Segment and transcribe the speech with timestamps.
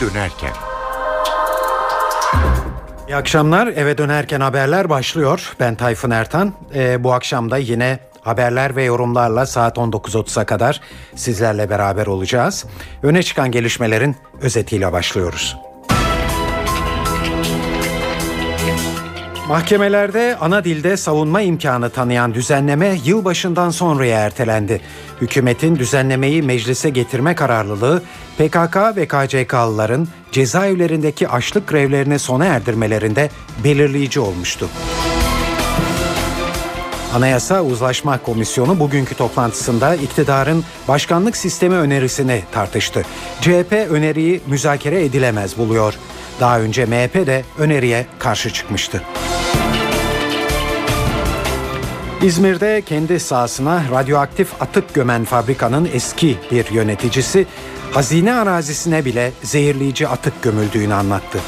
[0.00, 0.52] dönerken.
[3.08, 3.66] İyi akşamlar.
[3.66, 5.52] Eve dönerken haberler başlıyor.
[5.60, 6.52] Ben Tayfun Ertan.
[6.74, 10.80] Ee, bu akşam da yine haberler ve yorumlarla saat 19.30'a kadar
[11.14, 12.66] sizlerle beraber olacağız.
[13.02, 15.56] Öne çıkan gelişmelerin özetiyle başlıyoruz.
[19.50, 24.80] Mahkemelerde ana dilde savunma imkanı tanıyan düzenleme yılbaşından sonraya ertelendi.
[25.20, 28.02] Hükümetin düzenlemeyi meclise getirme kararlılığı
[28.38, 33.30] PKK ve KCK'lıların cezaevlerindeki açlık grevlerini sona erdirmelerinde
[33.64, 34.68] belirleyici olmuştu.
[37.14, 43.02] Anayasa Uzlaşma Komisyonu bugünkü toplantısında iktidarın başkanlık sistemi önerisini tartıştı.
[43.40, 45.94] CHP öneriyi müzakere edilemez buluyor.
[46.40, 49.02] Daha önce MHP de öneriye karşı çıkmıştı.
[52.22, 57.46] İzmir'de kendi sahasına radyoaktif atık gömen fabrikanın eski bir yöneticisi
[57.92, 61.38] hazine arazisine bile zehirleyici atık gömüldüğünü anlattı.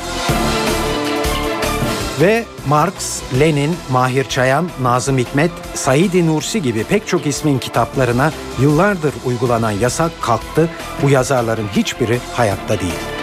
[2.21, 9.15] Ve Marx, Lenin, Mahir Çayan, Nazım Hikmet, Said Nursi gibi pek çok ismin kitaplarına yıllardır
[9.25, 10.69] uygulanan yasak kalktı.
[11.03, 13.22] Bu yazarların hiçbiri hayatta değil.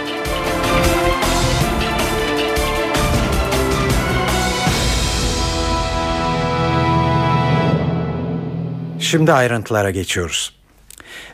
[9.10, 10.54] Şimdi ayrıntılara geçiyoruz.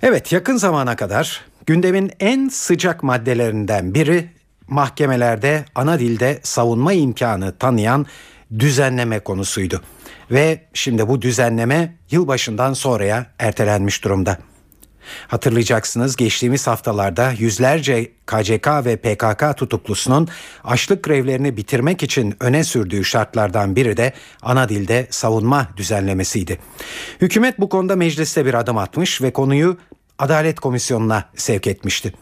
[0.03, 4.31] Evet yakın zamana kadar gündemin en sıcak maddelerinden biri
[4.69, 8.07] mahkemelerde ana dilde savunma imkanı tanıyan
[8.59, 9.83] düzenleme konusuydu.
[10.31, 14.39] Ve şimdi bu düzenleme yılbaşından sonraya ertelenmiş durumda.
[15.29, 20.29] Hatırlayacaksınız geçtiğimiz haftalarda yüzlerce KCK ve PKK tutuklusunun
[20.65, 24.13] açlık grevlerini bitirmek için öne sürdüğü şartlardan biri de
[24.43, 26.59] ana dilde savunma düzenlemesiydi.
[27.21, 29.77] Hükümet bu konuda mecliste bir adım atmış ve konuyu
[30.19, 32.13] Adalet Komisyonu'na sevk etmişti.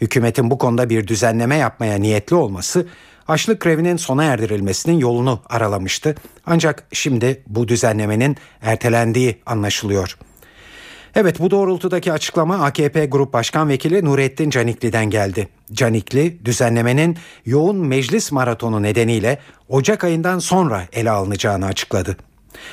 [0.00, 2.86] Hükümetin bu konuda bir düzenleme yapmaya niyetli olması
[3.28, 6.14] açlık grevinin sona erdirilmesinin yolunu aralamıştı.
[6.46, 10.16] Ancak şimdi bu düzenlemenin ertelendiği anlaşılıyor.
[11.14, 15.48] Evet bu doğrultudaki açıklama AKP Grup Başkan Vekili Nurettin Canikli'den geldi.
[15.72, 17.16] Canikli düzenlemenin
[17.46, 19.38] yoğun meclis maratonu nedeniyle
[19.68, 22.16] Ocak ayından sonra ele alınacağını açıkladı.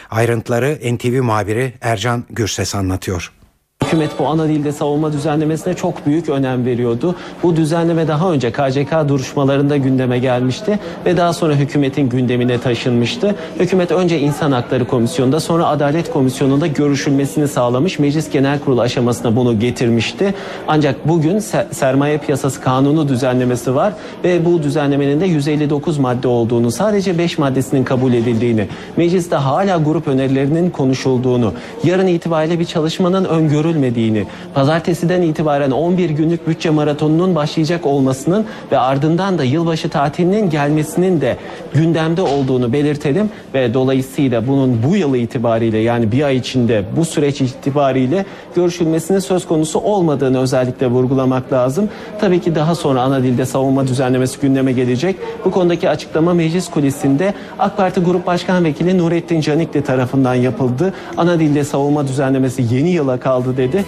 [0.10, 3.37] Ayrıntıları NTV muhabiri Ercan Gürses anlatıyor.
[3.86, 7.16] Hükümet bu ana dilde savunma düzenlemesine çok büyük önem veriyordu.
[7.44, 13.36] Bu düzenleme daha önce KCK duruşmalarında gündeme gelmişti ve daha sonra hükümetin gündemine taşınmıştı.
[13.60, 18.00] Hükümet önce İnsan Hakları Komisyonu'nda sonra Adalet Komisyonu'nda görüşülmesini sağlamış.
[18.00, 20.34] Meclis Genel Kurulu aşamasına bunu getirmişti.
[20.68, 21.40] Ancak bugün
[21.72, 23.94] sermaye piyasası kanunu düzenlemesi var
[24.24, 28.68] ve bu düzenlemenin de 159 madde olduğunu, sadece 5 maddesinin kabul edildiğini,
[28.98, 36.48] mecliste hala grup önerilerinin konuşulduğunu, yarın itibariyle bir çalışmanın öngörülmediğini görülmediğini, pazartesiden itibaren 11 günlük
[36.48, 41.38] bütçe maratonunun başlayacak olmasının ve ardından da yılbaşı tatilinin gelmesinin de
[41.74, 47.42] gündemde olduğunu belirtelim ve dolayısıyla bunun bu yıl itibariyle yani bir ay içinde bu süreç
[47.42, 51.90] itibariyle görüşülmesinin söz konusu olmadığını özellikle vurgulamak lazım.
[52.22, 55.16] Tabii ki daha sonra ana dilde savunma düzenlemesi gündeme gelecek.
[55.46, 60.94] Bu konudaki açıklama meclis kulisinde AK Parti Grup Başkan Vekili Nurettin Canikli tarafından yapıldı.
[61.18, 63.86] Ana dilde savunma düzenlemesi yeni yıla kaldı dedi.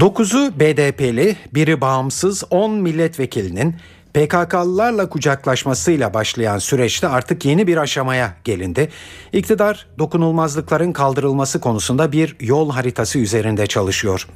[0.00, 3.74] 9'u BDP'li, biri bağımsız 10 milletvekilinin
[4.14, 8.88] PKK'lılarla kucaklaşmasıyla başlayan süreçte artık yeni bir aşamaya gelindi.
[9.32, 14.26] İktidar dokunulmazlıkların kaldırılması konusunda bir yol haritası üzerinde çalışıyor.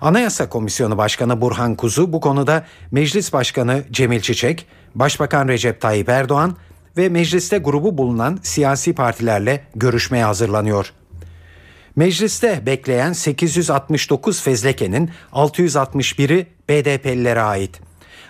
[0.00, 6.56] Anayasa Komisyonu Başkanı Burhan Kuzu bu konuda Meclis Başkanı Cemil Çiçek, Başbakan Recep Tayyip Erdoğan
[6.96, 10.92] ve mecliste grubu bulunan siyasi partilerle görüşmeye hazırlanıyor.
[11.96, 17.80] Mecliste bekleyen 869 fezlekenin 661'i BDP'lilere ait.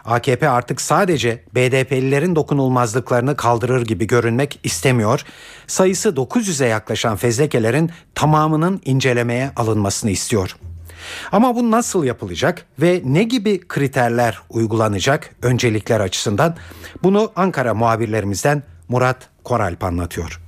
[0.04, 5.24] AKP artık sadece BDP'lilerin dokunulmazlıklarını kaldırır gibi görünmek istemiyor.
[5.66, 10.56] Sayısı 900'e yaklaşan fezlekelerin tamamının incelemeye alınmasını istiyor.
[11.32, 16.56] Ama bu nasıl yapılacak ve ne gibi kriterler uygulanacak öncelikler açısından?
[17.02, 20.40] Bunu Ankara muhabirlerimizden Murat Koralp anlatıyor.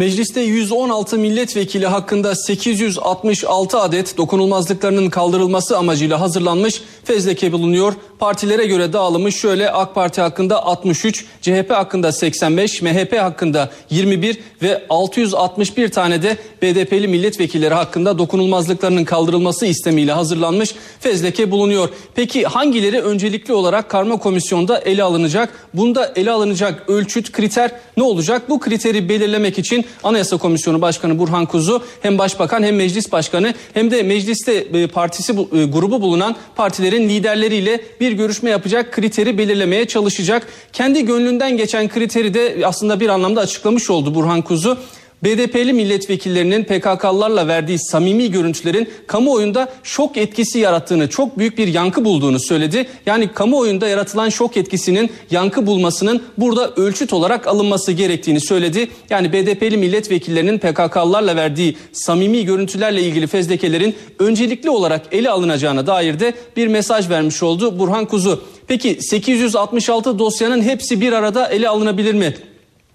[0.00, 7.92] Mecliste 116 milletvekili hakkında 866 adet dokunulmazlıklarının kaldırılması amacıyla hazırlanmış fezleke bulunuyor.
[8.20, 14.82] Partilere göre dağılımı şöyle AK Parti hakkında 63, CHP hakkında 85, MHP hakkında 21 ve
[14.88, 21.88] 661 tane de BDP'li milletvekilleri hakkında dokunulmazlıklarının kaldırılması istemiyle hazırlanmış fezleke bulunuyor.
[22.14, 25.68] Peki hangileri öncelikli olarak karma komisyonda ele alınacak?
[25.74, 28.42] Bunda ele alınacak ölçüt, kriter ne olacak?
[28.48, 33.90] Bu kriteri belirlemek için Anayasa Komisyonu Başkanı Burhan Kuzu hem Başbakan hem Meclis Başkanı hem
[33.90, 40.46] de mecliste e, partisi e, grubu bulunan partilerin liderleriyle bir görüşme yapacak kriteri belirlemeye çalışacak.
[40.72, 44.78] Kendi gönlünden geçen kriteri de aslında bir anlamda açıklamış oldu Burhan Kuzu.
[45.24, 52.40] BDP'li milletvekillerinin PKK'larla verdiği samimi görüntülerin kamuoyunda şok etkisi yarattığını, çok büyük bir yankı bulduğunu
[52.40, 52.86] söyledi.
[53.06, 58.88] Yani kamuoyunda yaratılan şok etkisinin yankı bulmasının burada ölçüt olarak alınması gerektiğini söyledi.
[59.10, 66.34] Yani BDP'li milletvekillerinin PKK'larla verdiği samimi görüntülerle ilgili fezlekelerin öncelikli olarak ele alınacağına dair de
[66.56, 68.44] bir mesaj vermiş oldu Burhan Kuzu.
[68.66, 72.34] Peki 866 dosyanın hepsi bir arada ele alınabilir mi?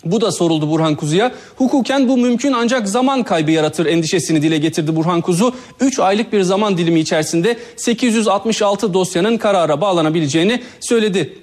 [0.05, 1.31] Bu da soruldu Burhan Kuzu'ya.
[1.55, 5.53] Hukuken bu mümkün ancak zaman kaybı yaratır endişesini dile getirdi Burhan Kuzu.
[5.79, 11.33] 3 aylık bir zaman dilimi içerisinde 866 dosyanın karara bağlanabileceğini söyledi.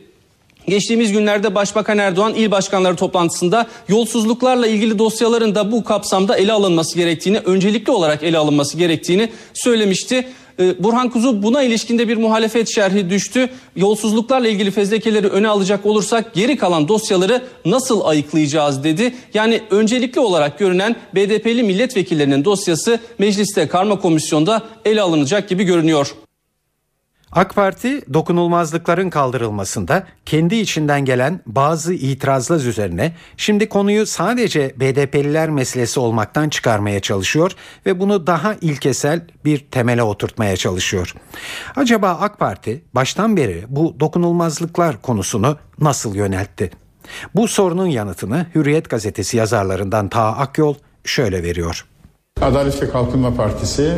[0.69, 6.97] Geçtiğimiz günlerde Başbakan Erdoğan il başkanları toplantısında yolsuzluklarla ilgili dosyaların da bu kapsamda ele alınması
[6.97, 10.29] gerektiğini, öncelikli olarak ele alınması gerektiğini söylemişti.
[10.61, 13.49] Ee, Burhan Kuzu buna ilişkinde bir muhalefet şerhi düştü.
[13.77, 19.15] Yolsuzluklarla ilgili fezlekeleri öne alacak olursak geri kalan dosyaları nasıl ayıklayacağız dedi.
[19.35, 26.15] Yani öncelikli olarak görünen BDP'li milletvekillerinin dosyası mecliste karma komisyonda ele alınacak gibi görünüyor.
[27.35, 36.01] AK Parti dokunulmazlıkların kaldırılmasında kendi içinden gelen bazı itirazlar üzerine şimdi konuyu sadece BDP'liler meselesi
[36.01, 37.53] olmaktan çıkarmaya çalışıyor
[37.87, 41.15] ve bunu daha ilkesel bir temele oturtmaya çalışıyor.
[41.77, 46.71] Acaba AK Parti baştan beri bu dokunulmazlıklar konusunu nasıl yöneltti?
[47.35, 50.75] Bu sorunun yanıtını Hürriyet gazetesi yazarlarından Taha Akyol
[51.05, 51.87] şöyle veriyor.
[52.43, 53.91] Adalet ve Kalkınma Partisi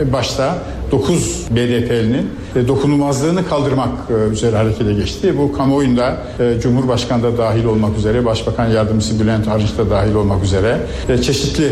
[0.00, 0.58] e, başta
[0.92, 5.38] 9 BDP'linin e, dokunulmazlığını kaldırmak e, üzere harekete geçti.
[5.38, 6.16] Bu kamuoyunda
[6.62, 10.78] Cumhurbaşkanı da dahil olmak üzere, Başbakan Yardımcısı Bülent Arınç da dahil olmak üzere
[11.22, 11.64] çeşitli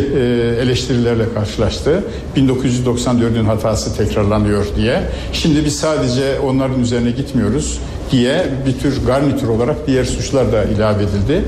[0.61, 2.05] eleştirilerle karşılaştı.
[2.37, 5.02] 1994'ün hatası tekrarlanıyor diye.
[5.32, 7.81] Şimdi biz sadece onların üzerine gitmiyoruz
[8.12, 11.44] diye bir tür garnitür olarak diğer suçlar da ilave edildi.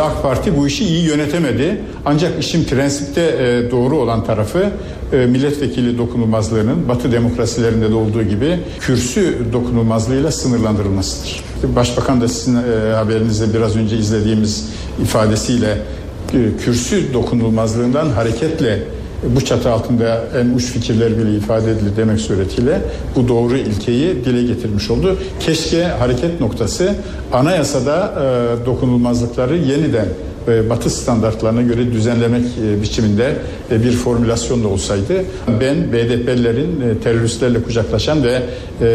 [0.00, 1.80] AK Parti bu işi iyi yönetemedi.
[2.04, 4.70] Ancak işin prensipte e, doğru olan tarafı
[5.12, 11.44] e, milletvekili dokunulmazlığının Batı demokrasilerinde de olduğu gibi kürsü dokunulmazlığıyla sınırlandırılmasıdır.
[11.76, 14.68] Başbakan da sizin e, haberinizde biraz önce izlediğimiz
[15.02, 15.78] ifadesiyle
[16.64, 18.82] kürsü dokunulmazlığından hareketle
[19.36, 22.80] bu çatı altında en uç fikirler bile ifade edilir demek suretiyle
[23.16, 25.16] bu doğru ilkeyi dile getirmiş oldu.
[25.40, 26.94] Keşke hareket noktası
[27.32, 28.14] anayasada
[28.62, 30.06] e, dokunulmazlıkları yeniden
[30.46, 33.36] Batı standartlarına göre düzenlemek e, biçiminde
[33.70, 35.24] e, bir formülasyonda olsaydı
[35.60, 38.42] ben BDP'lerin e, teröristlerle kucaklaşan ve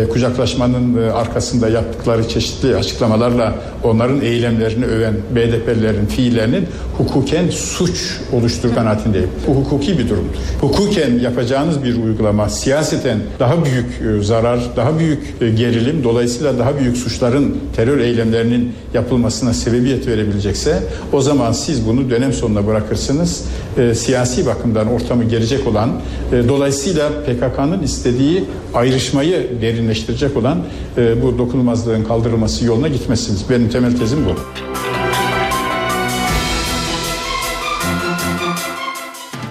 [0.09, 6.65] kucaklaşmanın arkasında yaptıkları çeşitli açıklamalarla onların eylemlerini öven BDP'lerin fiillerinin
[6.97, 9.29] hukuken suç oluştur kanaatindeyim.
[9.47, 10.35] Bu hukuki bir durumdur.
[10.61, 17.57] Hukuken yapacağınız bir uygulama siyaseten daha büyük zarar, daha büyük gerilim dolayısıyla daha büyük suçların
[17.75, 20.83] terör eylemlerinin yapılmasına sebebiyet verebilecekse
[21.13, 23.45] o zaman zaman siz bunu dönem sonuna bırakırsınız.
[23.77, 25.89] E, siyasi bakımdan ortamı gelecek olan,
[26.33, 28.43] e, dolayısıyla PKK'nın istediği
[28.73, 30.59] ayrışmayı derinleştirecek olan
[30.97, 33.49] e, bu dokunulmazlığın kaldırılması yoluna gitmezsiniz.
[33.49, 34.35] Benim temel tezim bu.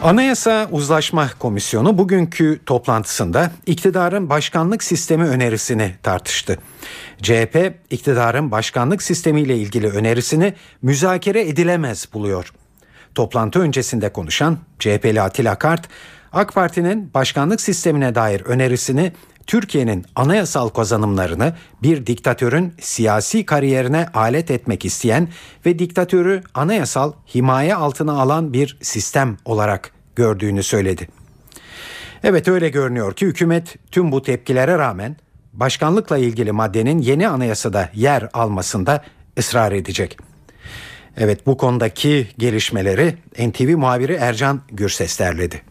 [0.02, 6.58] Anayasa Uzlaşma Komisyonu bugünkü toplantısında iktidarın başkanlık sistemi önerisini tartıştı.
[7.22, 12.52] CHP iktidarın başkanlık sistemiyle ilgili önerisini müzakere edilemez buluyor.
[13.14, 15.88] Toplantı öncesinde konuşan CHP'li Atilla Kart,
[16.32, 19.12] AK Parti'nin başkanlık sistemine dair önerisini
[19.50, 25.28] Türkiye'nin anayasal kazanımlarını bir diktatörün siyasi kariyerine alet etmek isteyen
[25.66, 31.08] ve diktatörü anayasal himaye altına alan bir sistem olarak gördüğünü söyledi.
[32.22, 35.16] Evet öyle görünüyor ki hükümet tüm bu tepkilere rağmen
[35.52, 39.04] başkanlıkla ilgili maddenin yeni anayasada yer almasında
[39.38, 40.18] ısrar edecek.
[41.16, 45.69] Evet bu konudaki gelişmeleri NTV muhabiri Ercan Gürses derledi.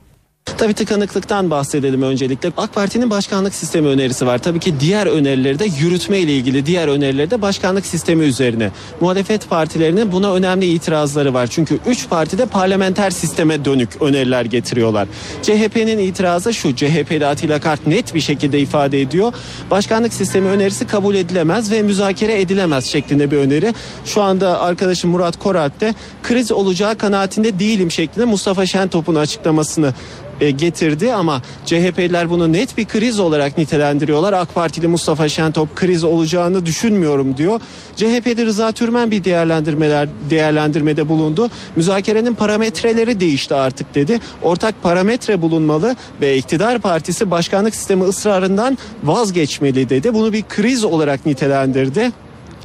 [0.57, 2.51] Tabii tıkanıklıktan bahsedelim öncelikle.
[2.57, 4.37] AK Parti'nin başkanlık sistemi önerisi var.
[4.37, 8.71] Tabii ki diğer önerileri de yürütme ile ilgili diğer önerileri de başkanlık sistemi üzerine.
[9.01, 11.47] Muhalefet partilerinin buna önemli itirazları var.
[11.47, 15.07] Çünkü 3 parti de parlamenter sisteme dönük öneriler getiriyorlar.
[15.41, 16.75] CHP'nin itirazı şu.
[16.75, 19.33] CHP'de Atilla Kart net bir şekilde ifade ediyor.
[19.71, 23.73] Başkanlık sistemi önerisi kabul edilemez ve müzakere edilemez şeklinde bir öneri.
[24.05, 29.93] Şu anda arkadaşım Murat Korat de kriz olacağı kanaatinde değilim şeklinde Mustafa Şentop'un açıklamasını
[30.39, 34.33] getirdi ama CHP'liler bunu net bir kriz olarak nitelendiriyorlar.
[34.33, 37.61] AK Partili Mustafa Şentop kriz olacağını düşünmüyorum diyor.
[37.95, 41.49] CHP'de Rıza Türmen bir değerlendirmeler değerlendirmede bulundu.
[41.75, 44.19] Müzakerenin parametreleri değişti artık dedi.
[44.43, 50.13] Ortak parametre bulunmalı ve iktidar partisi başkanlık sistemi ısrarından vazgeçmeli dedi.
[50.13, 52.11] Bunu bir kriz olarak nitelendirdi.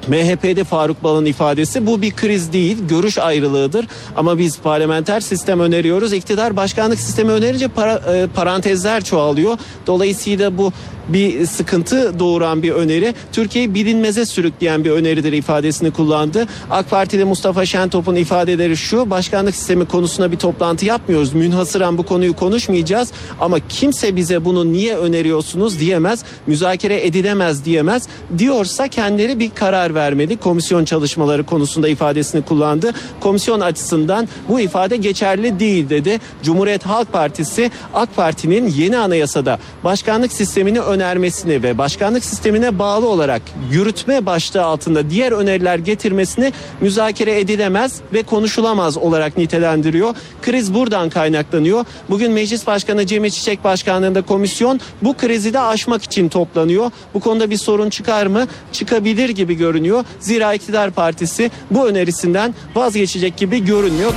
[0.09, 3.87] MHP'de Faruk Bal'ın ifadesi bu bir kriz değil, görüş ayrılığıdır.
[4.17, 6.13] Ama biz parlamenter sistem öneriyoruz.
[6.13, 9.59] İktidar başkanlık sistemi önerince para, e, parantezler çoğalıyor.
[9.87, 10.73] Dolayısıyla bu
[11.09, 13.15] bir sıkıntı doğuran bir öneri.
[13.33, 16.47] Türkiye'yi bilinmeze sürükleyen bir öneridir ifadesini kullandı.
[16.71, 19.11] AK Parti'de Mustafa Şentop'un ifadeleri şu.
[19.11, 21.35] Başkanlık sistemi konusuna bir toplantı yapmıyoruz.
[21.35, 23.13] Münhasıran bu konuyu konuşmayacağız.
[23.41, 26.25] Ama kimse bize bunu niye öneriyorsunuz diyemez.
[26.47, 28.09] Müzakere edilemez diyemez.
[28.39, 30.37] Diyorsa kendileri bir karar vermeli.
[30.37, 32.93] Komisyon çalışmaları konusunda ifadesini kullandı.
[33.21, 36.21] Komisyon açısından bu ifade geçerli değil dedi.
[36.43, 43.43] Cumhuriyet Halk Partisi AK Parti'nin yeni anayasada başkanlık sistemini önermesini ve başkanlık sistemine bağlı olarak
[43.71, 50.15] yürütme başlığı altında diğer öneriler getirmesini müzakere edilemez ve konuşulamaz olarak nitelendiriyor.
[50.43, 51.85] Kriz buradan kaynaklanıyor.
[52.11, 56.91] Bugün Meclis Başkanı Cemil Çiçek Başkanlığında komisyon bu krizi de aşmak için toplanıyor.
[57.15, 58.47] Bu konuda bir sorun çıkar mı?
[58.73, 60.05] Çıkabilir gibi görünüyor.
[60.21, 64.13] Zira iktidar partisi bu önerisinden vazgeçecek gibi görünmüyor.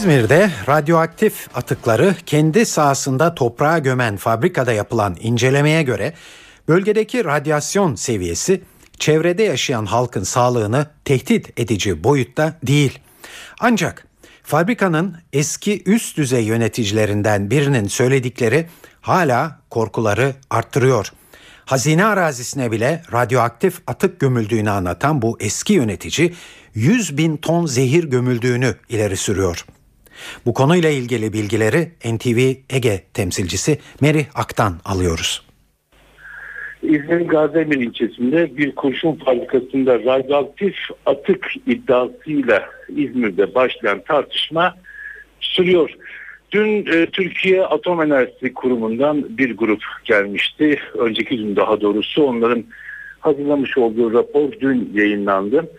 [0.00, 6.12] İzmir'de radyoaktif atıkları kendi sahasında toprağa gömen fabrikada yapılan incelemeye göre
[6.68, 8.62] bölgedeki radyasyon seviyesi
[8.98, 12.98] çevrede yaşayan halkın sağlığını tehdit edici boyutta değil.
[13.60, 14.06] Ancak
[14.42, 18.66] fabrikanın eski üst düzey yöneticilerinden birinin söyledikleri
[19.00, 21.12] hala korkuları arttırıyor.
[21.64, 26.34] Hazine arazisine bile radyoaktif atık gömüldüğünü anlatan bu eski yönetici
[26.74, 29.64] 100 bin ton zehir gömüldüğünü ileri sürüyor.
[30.46, 32.38] Bu konuyla ilgili bilgileri NTV
[32.76, 35.42] Ege temsilcisi Meri Ak'tan alıyoruz.
[36.82, 40.74] İzmir Gaziemir ilçesinde bir kurşun fabrikasında radyoaktif
[41.06, 44.74] atık iddiasıyla İzmir'de başlayan tartışma
[45.40, 45.90] sürüyor.
[46.52, 50.78] Dün e, Türkiye Atom Enerjisi Kurumu'ndan bir grup gelmişti.
[50.98, 52.64] Önceki gün daha doğrusu onların
[53.20, 55.70] hazırlamış olduğu rapor dün yayınlandı.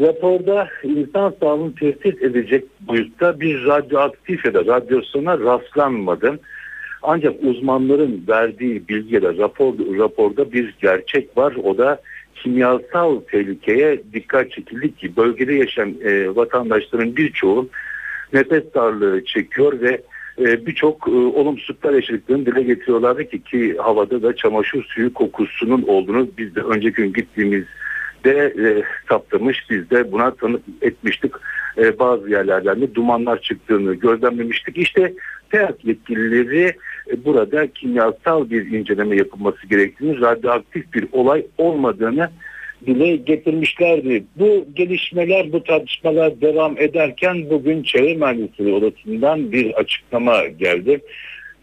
[0.00, 6.38] Raporda insan sağlığını tehdit edecek boyutta bir radyoaktif ya da radyasyona rastlanmadı.
[7.02, 11.54] Ancak uzmanların verdiği bilgiyle rapor, raporda bir gerçek var.
[11.64, 12.00] O da
[12.34, 17.68] kimyasal tehlikeye dikkat çekildi ki bölgede yaşayan e, vatandaşların birçoğu
[18.32, 20.02] nefes darlığı çekiyor ve
[20.38, 26.28] e, birçok e, olumsuzluklar yaşadıklarını dile getiriyorlardı ki ki havada da çamaşır suyu kokusunun olduğunu
[26.38, 27.64] biz de önceki gün gittiğimiz
[28.26, 29.70] de e, saptamış.
[29.70, 31.32] Biz de buna tanık etmiştik.
[31.78, 34.78] E, bazı yerlerden de dumanlar çıktığını gözlemlemiştik.
[34.78, 35.12] İşte
[35.50, 36.72] TEAK yetkilileri
[37.10, 42.30] e, burada kimyasal bir inceleme yapılması gerektiğini, radyoaktif bir olay olmadığını
[42.86, 44.24] dile getirmişlerdi.
[44.36, 51.00] Bu gelişmeler, bu tartışmalar devam ederken bugün Çevre Mühendisleri Odası'ndan bir açıklama geldi.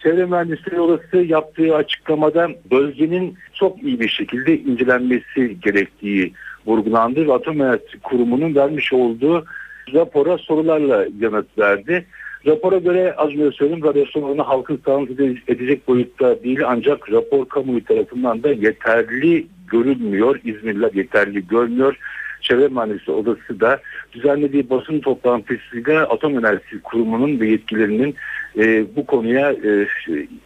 [0.04, 6.34] Çevre Mühendisleri Odası yaptığı açıklamada bölgenin çok iyi bir şekilde incelenmesi gerektiği
[6.66, 9.46] vurgulandı ve Atom Enerjisi Kurumu'nun vermiş olduğu
[9.94, 12.06] rapora sorularla yanıt verdi.
[12.46, 18.44] Rapora göre az önce söyledim radyasyon halkın sağlığını edecek boyutta değil ancak rapor kamuoyu tarafından
[18.44, 20.40] da yeterli görülmüyor.
[20.44, 21.98] İzmirliler yeterli görmüyor.
[22.44, 23.82] Çevre Mühendisleri Odası da
[24.14, 28.16] düzenlediği basın toplantısıyla Atom Enerjisi Kurumu'nun ve yetkililerinin
[28.58, 29.88] e, bu konuya e,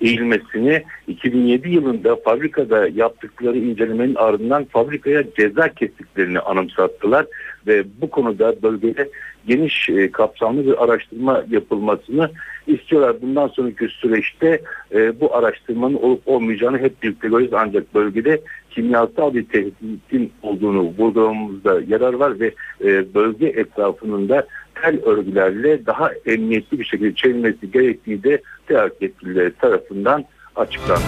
[0.01, 7.25] eğilmesini 2007 yılında fabrikada yaptıkları incelemenin ardından fabrikaya ceza kestiklerini anımsattılar
[7.67, 9.09] ve bu konuda bölgede
[9.47, 12.31] geniş e, kapsamlı bir araştırma yapılmasını
[12.67, 13.21] istiyorlar.
[13.21, 14.61] Bundan sonraki süreçte
[14.93, 21.81] e, bu araştırmanın olup olmayacağını hep birlikte göreceğiz ancak bölgede kimyasal bir tehditin olduğunu vurgulamamızda
[21.87, 24.47] yarar var ve e, bölge etrafının da
[24.81, 30.25] tel örgülerle daha emniyetli bir şekilde çevrilmesi gerektiği de TEAK yetkilileri tarafından
[30.55, 31.03] açıklandı.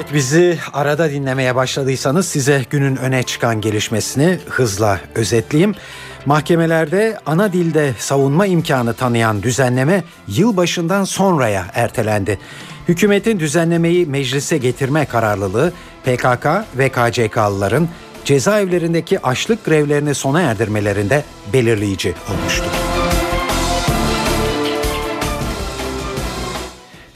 [0.00, 5.74] Evet, bizi arada dinlemeye başladıysanız size günün öne çıkan gelişmesini hızla özetleyeyim.
[6.26, 12.38] Mahkemelerde ana dilde savunma imkanı tanıyan düzenleme yılbaşından sonraya ertelendi.
[12.88, 15.72] Hükümetin düzenlemeyi meclise getirme kararlılığı
[16.04, 16.46] PKK
[16.78, 17.88] ve KCK'lıların
[18.24, 22.89] cezaevlerindeki açlık grevlerini sona erdirmelerinde belirleyici olmuştu.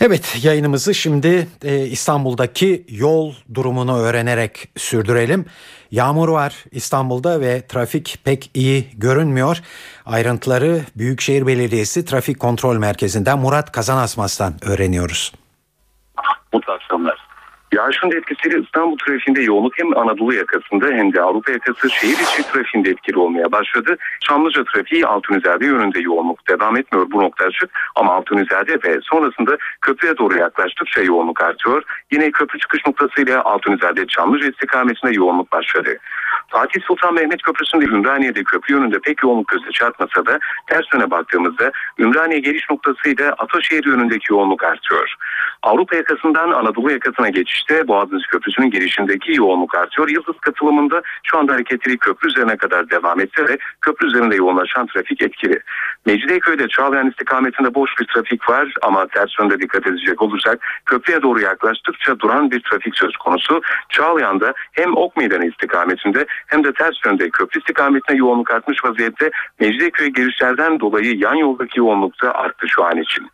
[0.01, 5.47] Evet yayınımızı şimdi e, İstanbul'daki yol durumunu öğrenerek sürdürelim.
[5.91, 9.61] Yağmur var İstanbul'da ve trafik pek iyi görünmüyor.
[10.07, 15.33] Ayrıntıları Büyükşehir Belediyesi Trafik Kontrol Merkezi'nden Murat Kazanasmas'tan öğreniyoruz.
[16.53, 17.24] Mutlu akşamlar.
[17.75, 22.52] Yağışın da etkisiyle İstanbul trafiğinde yoğunluk hem Anadolu yakasında hem de Avrupa yakası şehir içi
[22.52, 23.97] trafiğinde etkili olmaya başladı.
[24.21, 30.19] Çamlıca trafiği Altunizade yönünde yoğunluk devam etmiyor bu nokta açık ama Altunizade ve sonrasında köprüye
[30.19, 31.83] doğru yaklaştıkça yoğunluk artıyor.
[32.12, 35.99] Yine köprü çıkış noktasıyla Altunizade Çamlıca istikametinde yoğunluk başladı.
[36.54, 41.73] Fatih Sultan Mehmet Köprüsü'nde Ümraniye'de köprü yönünde pek yoğunluk göze çarpmasa da ters yöne baktığımızda
[41.99, 45.14] Ümraniye geliş noktasıyla Ataşehir yönündeki yoğunluk artıyor.
[45.62, 50.08] Avrupa yakasından Anadolu yakasına geçişte Boğaziçi Köprüsü'nün girişindeki yoğunluk artıyor.
[50.08, 55.23] Yıldız katılımında şu anda hareketli köprü üzerine kadar devam etse de köprü üzerinde yoğunlaşan trafik
[55.23, 55.61] etkili.
[56.06, 61.40] Mecidiyeköy'de Çağlayan istikametinde boş bir trafik var ama ters yönde dikkat edecek olursak köprüye doğru
[61.40, 63.62] yaklaştıkça duran bir trafik söz konusu.
[63.88, 70.09] Çağlayan'da hem Ok Meydanı istikametinde hem de ters yönde köprü istikametine yoğunluk artmış vaziyette Mecidiyeköy
[70.09, 73.31] girişlerden dolayı yan yoldaki yoğunluk da arttı şu an için.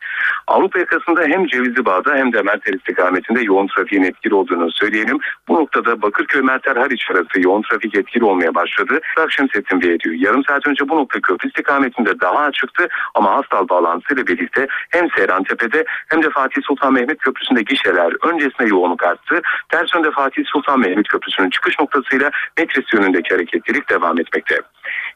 [0.47, 5.19] Avrupa yakasında hem Cevizli Bağ'da hem de Mertel istikametinde yoğun trafiğin etkili olduğunu söyleyelim.
[5.47, 8.99] Bu noktada Bakırköy Mertel Haliç arası yoğun trafik etkili olmaya başladı.
[9.17, 10.15] Akşemsettin Beydiyor.
[10.15, 15.85] Yarım saat önce bu nokta köprü istikametinde daha açıktı ama Hastal bağlantısıyla birlikte hem Seyrantepe'de
[16.07, 19.41] hem de Fatih Sultan Mehmet Köprüsü'nde gişeler öncesinde yoğunluk arttı.
[19.69, 24.61] Ters yönde Fatih Sultan Mehmet Köprüsü'nün çıkış noktasıyla Metris yönündeki hareketlilik devam etmekte.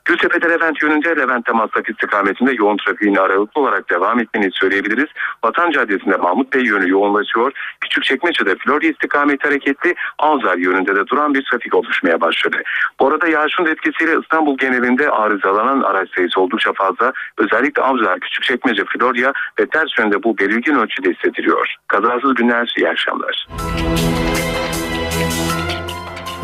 [0.06, 5.10] Gültepe'de Levent yönünde Levent'te Maslak istikametinde yoğun trafiğin aralıklı olarak devam ettiğini söyleyebiliriz.
[5.44, 7.52] Vatan Caddesi'nde Mahmut Bey yönü yoğunlaşıyor.
[7.82, 12.58] Küçükçekmece'de Florya istikameti hareketli Avcılar yönünde de duran bir trafik oluşmaya başladı.
[13.00, 17.14] Bu arada yağışın etkisiyle İstanbul genelinde arızalanan araç sayısı oldukça fazla.
[17.38, 21.76] Özellikle Avcılar, Küçükçekmece, Florya ve ters yönde bu belirgin ölçüde hissediliyor.
[21.88, 23.48] Kazasız günler, iyi akşamlar.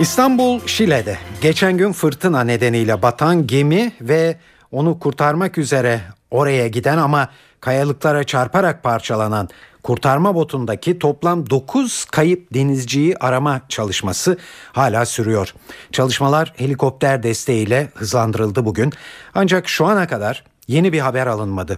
[0.01, 4.37] İstanbul Şile'de geçen gün fırtına nedeniyle batan gemi ve
[4.71, 7.29] onu kurtarmak üzere oraya giden ama
[7.59, 9.49] kayalıklara çarparak parçalanan
[9.83, 14.37] kurtarma botundaki toplam 9 kayıp denizciyi arama çalışması
[14.71, 15.53] hala sürüyor.
[15.91, 18.93] Çalışmalar helikopter desteğiyle hızlandırıldı bugün.
[19.33, 21.77] Ancak şu ana kadar yeni bir haber alınmadı.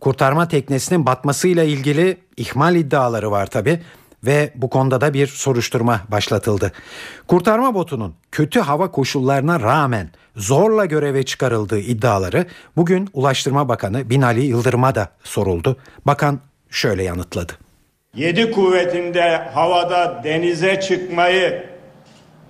[0.00, 3.80] Kurtarma teknesinin batmasıyla ilgili ihmal iddiaları var tabi
[4.24, 6.72] ve bu konuda da bir soruşturma başlatıldı.
[7.28, 14.94] Kurtarma botunun kötü hava koşullarına rağmen zorla göreve çıkarıldığı iddiaları bugün Ulaştırma Bakanı Binali Yıldırım'a
[14.94, 15.76] da soruldu.
[16.06, 17.52] Bakan şöyle yanıtladı.
[18.14, 21.64] Yedi kuvvetinde havada denize çıkmayı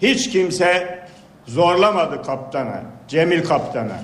[0.03, 1.01] hiç kimse
[1.47, 4.01] zorlamadı kaptana, Cemil kaptana.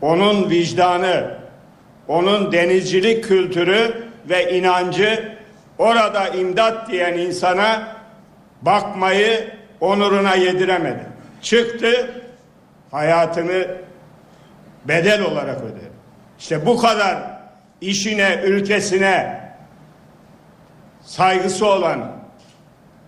[0.00, 1.38] Onun vicdanı,
[2.08, 5.38] onun denizcilik kültürü ve inancı
[5.82, 7.88] orada imdat diyen insana
[8.62, 11.06] bakmayı onuruna yediremedi.
[11.42, 12.10] Çıktı,
[12.90, 13.66] hayatını
[14.88, 15.90] bedel olarak ödedi.
[16.38, 17.18] İşte bu kadar
[17.80, 19.40] işine, ülkesine
[21.02, 22.12] saygısı olan,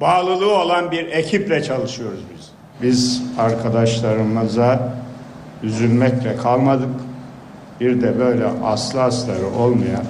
[0.01, 2.51] bağlılığı olan bir ekiple çalışıyoruz biz.
[2.83, 4.95] Biz arkadaşlarımıza
[5.63, 6.91] üzülmekle kalmadık.
[7.81, 10.05] Bir de böyle aslı asları olmayan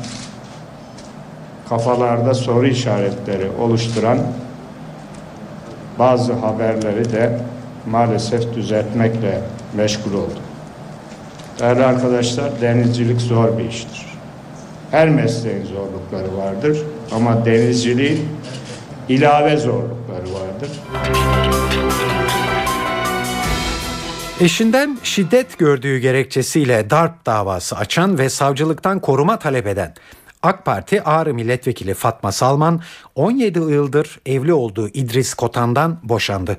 [1.69, 4.19] kafalarda soru işaretleri oluşturan
[5.99, 7.41] bazı haberleri de
[7.87, 9.41] maalesef düzeltmekle
[9.77, 10.43] meşgul olduk.
[11.61, 14.07] Değerli arkadaşlar denizcilik zor bir iştir.
[14.91, 16.79] Her mesleğin zorlukları vardır
[17.13, 18.29] ama denizciliğin
[19.09, 20.71] ilave zorlukları vardır.
[24.41, 29.95] Eşinden şiddet gördüğü gerekçesiyle darp davası açan ve savcılıktan koruma talep eden
[30.45, 32.81] AK Parti Ağrı Milletvekili Fatma Salman
[33.15, 36.59] 17 yıldır evli olduğu İdris Kotan'dan boşandı.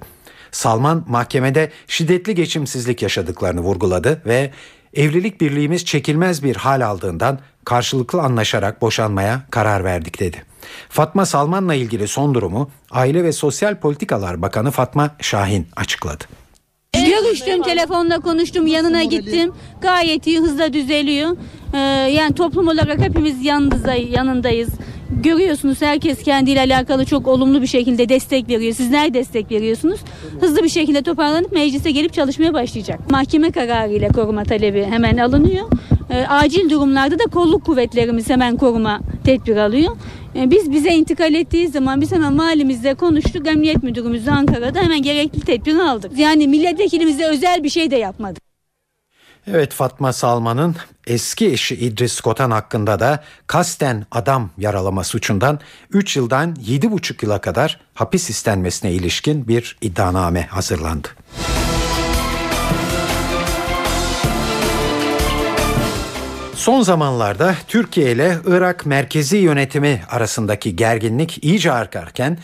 [0.52, 4.52] Salman mahkemede şiddetli geçimsizlik yaşadıklarını vurguladı ve
[4.93, 10.43] evlilik birliğimiz çekilmez bir hal aldığından karşılıklı anlaşarak boşanmaya karar verdik dedi.
[10.89, 16.24] Fatma Salman'la ilgili son durumu Aile ve Sosyal Politikalar Bakanı Fatma Şahin açıkladı.
[17.06, 19.52] Görüştüm, telefonla konuştum, yanına gittim.
[19.82, 21.38] Gayet iyi, hızla düzeliyor.
[21.74, 21.78] Ee,
[22.12, 23.46] yani toplum olarak hepimiz
[24.12, 24.70] yanındayız.
[25.24, 28.74] Görüyorsunuz herkes kendiyle alakalı çok olumlu bir şekilde destek veriyor.
[28.74, 30.00] Sizler destek veriyorsunuz.
[30.39, 33.12] Hızlı bir şekilde toparlanıp meclise gelip çalışmaya başlayacak.
[33.12, 35.65] Mahkeme kararıyla koruma talebi hemen alınıyor.
[36.10, 39.96] E, acil durumlarda da kolluk kuvvetlerimiz hemen koruma tedbir alıyor.
[40.36, 43.48] E, biz bize intikal ettiği zaman biz hemen mahallemizde konuştuk.
[43.48, 46.12] Emniyet müdürümüzle Ankara'da hemen gerekli tedbiri aldık.
[46.17, 48.45] Yani milletvekilimize özel bir şey de yapmadık.
[49.48, 50.76] Evet Fatma Salman'ın
[51.08, 55.60] eski eşi İdris Kotan hakkında da kasten adam yaralama suçundan
[55.91, 61.08] 3 yıldan 7,5 yıla kadar hapis istenmesine ilişkin bir iddianame hazırlandı.
[66.56, 72.38] Son zamanlarda Türkiye ile Irak merkezi yönetimi arasındaki gerginlik iyice artarken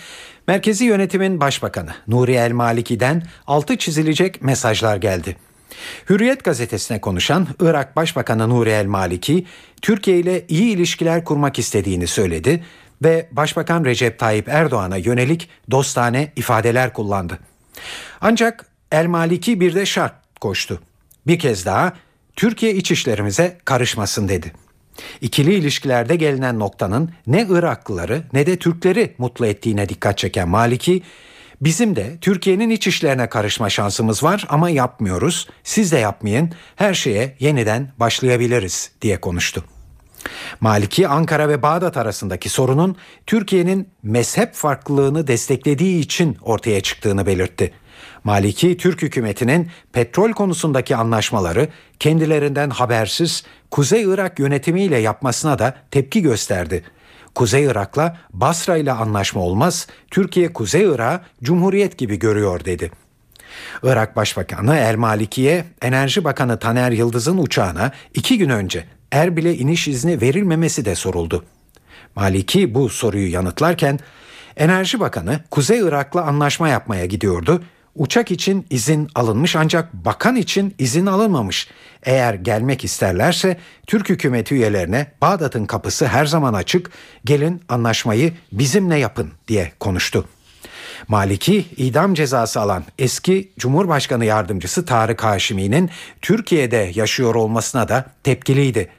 [0.48, 5.38] merkezi yönetimin başbakanı Nuri El Maliki'den altı çizilecek mesajlar geldi.
[6.10, 9.46] Hürriyet gazetesine konuşan Irak Başbakanı Nuri El Maliki,
[9.82, 12.64] Türkiye ile iyi ilişkiler kurmak istediğini söyledi
[13.04, 17.40] ve Başbakan Recep Tayyip Erdoğan'a yönelik dostane ifadeler kullandı.
[18.22, 20.82] Ancak El Maliki bir de şart koştu.
[21.28, 21.94] Bir kez daha
[22.36, 24.52] Türkiye iç işlerimize karışmasın dedi.
[25.22, 31.02] İkili ilişkilerde gelinen noktanın ne Iraklıları ne de Türkleri mutlu ettiğine dikkat çeken Maliki,
[31.62, 35.48] bizim de Türkiye'nin iç işlerine karışma şansımız var ama yapmıyoruz.
[35.64, 36.52] Siz de yapmayın.
[36.76, 39.64] Her şeye yeniden başlayabiliriz diye konuştu.
[40.60, 42.96] Maliki Ankara ve Bağdat arasındaki sorunun
[43.28, 47.74] Türkiye'nin mezhep farklılığını desteklediği için ortaya çıktığını belirtti.
[48.24, 51.68] Maliki Türk hükümetinin petrol konusundaki anlaşmaları
[52.00, 56.84] kendilerinden habersiz Kuzey Irak yönetimiyle yapmasına da tepki gösterdi.
[57.36, 62.92] Kuzey Irak'la Basra ile anlaşma olmaz, Türkiye Kuzey Irak'ı Cumhuriyet gibi görüyor dedi.
[63.84, 70.22] Irak Başbakanı El Maliki'ye Enerji Bakanı Taner Yıldız'ın uçağına iki gün önce Erbil'e iniş izni
[70.22, 71.46] verilmemesi de soruldu.
[72.16, 74.00] Maliki bu soruyu yanıtlarken
[74.58, 77.64] Enerji Bakanı Kuzey Irak'la anlaşma yapmaya gidiyordu.
[77.96, 81.68] Uçak için izin alınmış ancak bakan için izin alınmamış.
[82.04, 86.92] Eğer gelmek isterlerse Türk hükümeti üyelerine Bağdat'ın kapısı her zaman açık,
[87.26, 90.26] gelin anlaşmayı bizimle yapın diye konuştu.
[91.08, 95.90] Maliki idam cezası alan eski Cumhurbaşkanı yardımcısı Tarık Haşimi'nin
[96.22, 98.90] Türkiye'de yaşıyor olmasına da tepkiliydi.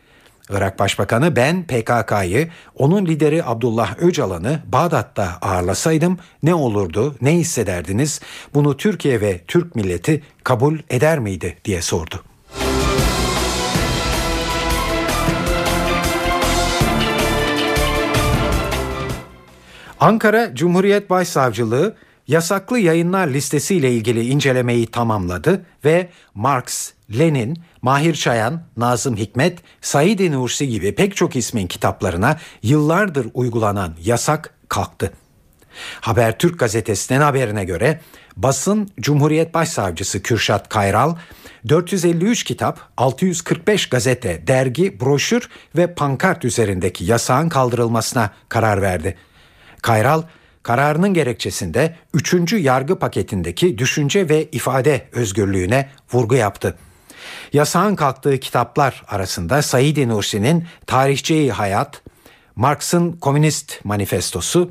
[0.53, 8.21] Irak Başbakanı ben PKK'yı, onun lideri Abdullah Öcalan'ı Bağdat'ta ağırlasaydım ne olurdu, ne hissederdiniz,
[8.55, 12.23] bunu Türkiye ve Türk milleti kabul eder miydi diye sordu.
[20.01, 21.97] Ankara Cumhuriyet Başsavcılığı
[22.33, 30.68] yasaklı yayınlar listesiyle ilgili incelemeyi tamamladı ve Marx, Lenin, Mahir Çayan, Nazım Hikmet, Said Nursi
[30.68, 35.12] gibi pek çok ismin kitaplarına yıllardır uygulanan yasak kalktı.
[36.01, 38.01] Habertürk gazetesinin haberine göre
[38.37, 41.16] basın Cumhuriyet Başsavcısı Kürşat Kayral
[41.68, 49.16] 453 kitap, 645 gazete, dergi, broşür ve pankart üzerindeki yasağın kaldırılmasına karar verdi.
[49.83, 50.23] Kayral
[50.62, 52.53] kararının gerekçesinde 3.
[52.53, 56.77] yargı paketindeki düşünce ve ifade özgürlüğüne vurgu yaptı.
[57.53, 62.03] Yasağın kalktığı kitaplar arasında Said Nursi'nin Tarihçeyi Hayat,
[62.57, 64.70] Marx'ın Komünist Manifestosu,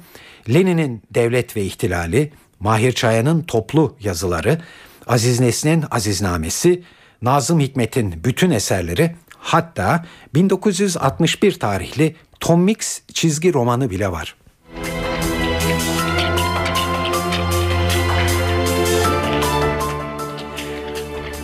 [0.50, 4.62] Lenin'in Devlet ve İhtilali, Mahir Çayan'ın Toplu Yazıları,
[5.08, 6.84] Aziz Nesin'in Aziznamesi,
[7.22, 14.36] Nazım Hikmet'in bütün eserleri, hatta 1961 tarihli Tom Mix çizgi romanı bile var.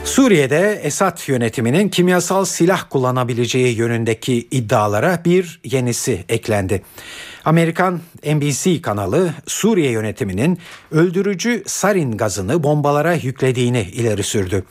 [0.07, 6.83] Suriye'de Esad yönetiminin kimyasal silah kullanabileceği yönündeki iddialara bir yenisi eklendi.
[7.45, 10.59] Amerikan NBC kanalı Suriye yönetiminin
[10.91, 14.63] öldürücü sarin gazını bombalara yüklediğini ileri sürdü.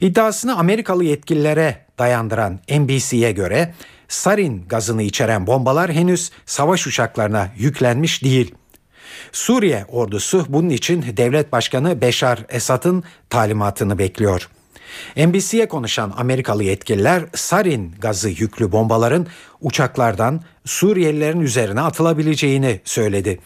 [0.00, 3.74] İddiasını Amerikalı yetkililere dayandıran NBC'ye göre
[4.08, 8.54] sarin gazını içeren bombalar henüz savaş uçaklarına yüklenmiş değil.
[9.32, 14.48] Suriye ordusu bunun için devlet başkanı Beşar Esad'ın talimatını bekliyor.
[15.16, 19.26] NBC'ye konuşan Amerikalı yetkililer sarin gazı yüklü bombaların
[19.60, 23.38] uçaklardan Suriyelilerin üzerine atılabileceğini söyledi.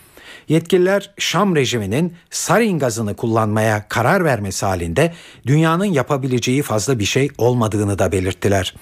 [0.48, 5.14] Yetkililer Şam rejiminin sarin gazını kullanmaya karar vermesi halinde
[5.46, 8.74] dünyanın yapabileceği fazla bir şey olmadığını da belirttiler.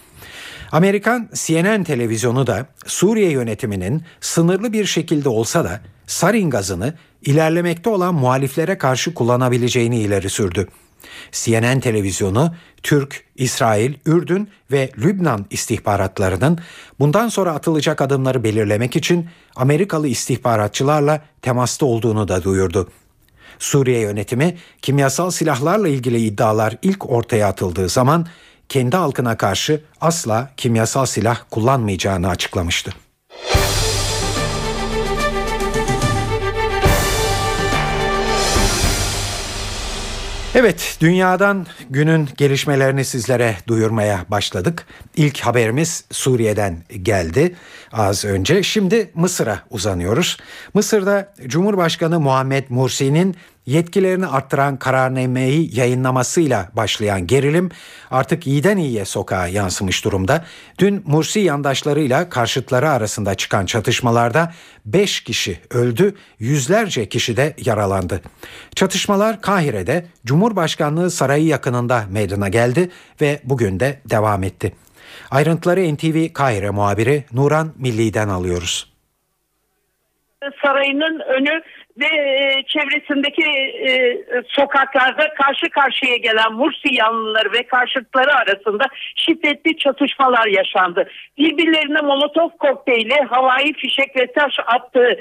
[0.72, 8.14] Amerikan CNN televizyonu da Suriye yönetiminin sınırlı bir şekilde olsa da sarin gazını ilerlemekte olan
[8.14, 10.68] muhaliflere karşı kullanabileceğini ileri sürdü.
[11.32, 16.58] CNN televizyonu Türk, İsrail, Ürdün ve Lübnan istihbaratlarının
[16.98, 22.88] bundan sonra atılacak adımları belirlemek için Amerikalı istihbaratçılarla temasta olduğunu da duyurdu.
[23.58, 28.26] Suriye yönetimi kimyasal silahlarla ilgili iddialar ilk ortaya atıldığı zaman
[28.68, 33.03] kendi halkına karşı asla kimyasal silah kullanmayacağını açıklamıştı.
[40.56, 44.86] Evet, dünyadan günün gelişmelerini sizlere duyurmaya başladık.
[45.16, 47.54] İlk haberimiz Suriye'den geldi
[47.94, 48.62] az önce.
[48.62, 50.36] Şimdi Mısır'a uzanıyoruz.
[50.74, 57.70] Mısır'da Cumhurbaşkanı Muhammed Mursi'nin yetkilerini arttıran kararnameyi yayınlamasıyla başlayan gerilim
[58.10, 60.44] artık iyiden iyiye sokağa yansımış durumda.
[60.78, 64.52] Dün Mursi yandaşlarıyla karşıtları arasında çıkan çatışmalarda
[64.86, 68.20] 5 kişi öldü, yüzlerce kişi de yaralandı.
[68.74, 74.72] Çatışmalar Kahire'de Cumhurbaşkanlığı Sarayı yakınında meydana geldi ve bugün de devam etti.
[75.30, 78.94] Ayrıntıları NTV Kahire muhabiri Nuran Milli'den alıyoruz.
[80.62, 81.62] Sarayının önü
[82.00, 83.44] ve e, çevresindeki
[83.88, 88.84] e, sokaklarda karşı karşıya gelen Mursi yanlıları ve karşıtları arasında
[89.16, 91.08] şiddetli çatışmalar yaşandı.
[91.38, 95.16] Birbirlerine molotof kokteyli, havai fişek ve taş attığı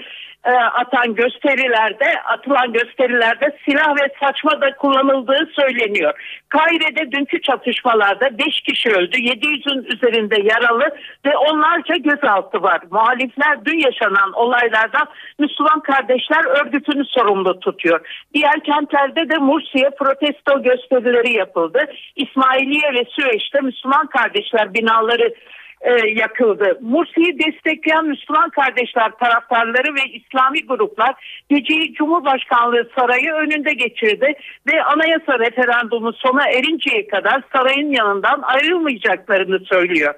[0.46, 6.14] e, atan gösterilerde, atılan gösterilerde silah ve saçma da kullanıldığı söyleniyor.
[6.50, 12.82] Kaire'de dünkü çatışmalarda 5 kişi öldü, 700'ün üzerinde yaralı ve onlarca gözaltı var.
[12.92, 15.08] Muhalifler dün yaşanan olaylardan
[15.40, 18.26] Müslüman Kardeşler Örgütü'nü sorumlu tutuyor.
[18.34, 21.80] Diğer kentlerde de Mursi'ye protesto gösterileri yapıldı.
[22.16, 25.34] İsmailiye ve Süveyş'te Müslüman Kardeşler binaları
[25.84, 26.80] e, yakıldı.
[26.82, 34.34] Mursi'yi destekleyen Müslüman kardeşler taraftarları ve İslami gruplar geceyi Cumhurbaşkanlığı sarayı önünde geçirdi
[34.72, 40.14] ve anayasa referandumu sona erinceye kadar sarayın yanından ayrılmayacaklarını söylüyor.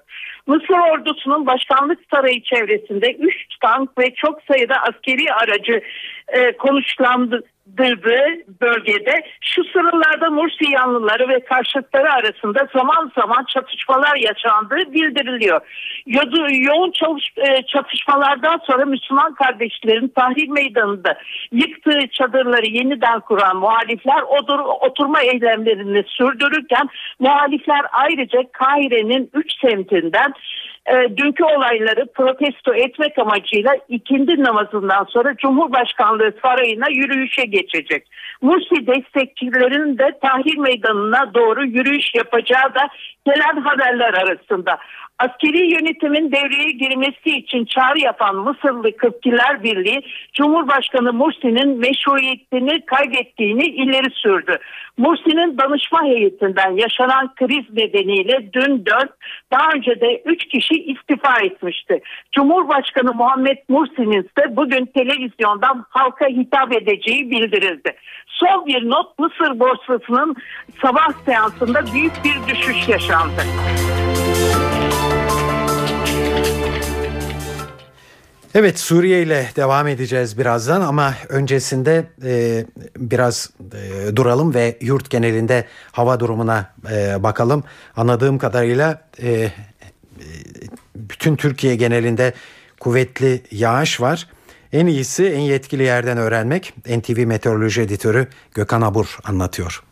[0.47, 5.81] Mısır ordusunun başkanlık sarayı çevresinde 3 tank ve çok sayıda askeri aracı
[6.27, 7.43] e, konuşlandı
[8.61, 15.61] bölgede şu sıralarda Mursi yanlıları ve karşıtları arasında zaman zaman çatışmalar yaşandığı bildiriliyor.
[16.05, 21.17] Yo- yoğun çalış- e, çatışmalardan sonra Müslüman kardeşlerin Tahrir Meydanı'nda
[21.51, 30.33] yıktığı çadırları yeniden kuran muhalifler odur- oturma eylemlerini sürdürürken muhalifler ayrıca Kahire'nin 3 semtinden
[30.85, 38.07] e, dünkü olayları protesto etmek amacıyla ikindi namazından sonra Cumhurbaşkanlığı sarayına yürüyüşe geçecek.
[38.41, 42.87] Mursi destekçilerinin de Tahrir Meydanı'na doğru yürüyüş yapacağı da
[43.25, 44.77] gelen haberler arasında.
[45.19, 50.01] Askeri yönetimin devreye girmesi için çağrı yapan Mısırlı Kıptiler Birliği,
[50.33, 54.57] Cumhurbaşkanı Mursi'nin meşruiyetini kaybettiğini ileri sürdü.
[54.97, 59.09] Mursi'nin danışma heyetinden yaşanan kriz nedeniyle dün 4,
[59.51, 62.01] daha önce de 3 kişi istifa etmişti.
[62.31, 67.95] Cumhurbaşkanı Muhammed Mursi'nin ise bugün televizyondan halka hitap edeceği bildirildi.
[68.27, 70.35] Son bir not Mısır borsasının
[70.81, 73.41] sabah seansında büyük bir düşüş yaşandı.
[78.55, 82.65] Evet Suriye ile devam edeceğiz birazdan ama öncesinde e,
[82.97, 87.63] biraz e, duralım ve yurt genelinde hava durumuna e, bakalım.
[87.95, 89.51] Anladığım kadarıyla e,
[90.95, 92.33] bütün Türkiye genelinde
[92.79, 94.27] kuvvetli yağış var.
[94.73, 96.73] En iyisi en yetkili yerden öğrenmek.
[96.97, 99.83] NTV Meteoroloji Editörü Gökhan Abur anlatıyor.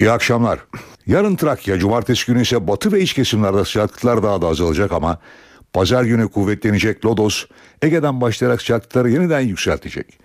[0.00, 0.58] İyi akşamlar.
[1.06, 5.18] Yarın Trakya, cumartesi günü ise batı ve iç kesimlerde sıcaklıklar daha da azalacak ama
[5.72, 7.44] pazar günü kuvvetlenecek Lodos,
[7.82, 10.20] Ege'den başlayarak sıcaklıkları yeniden yükseltecek.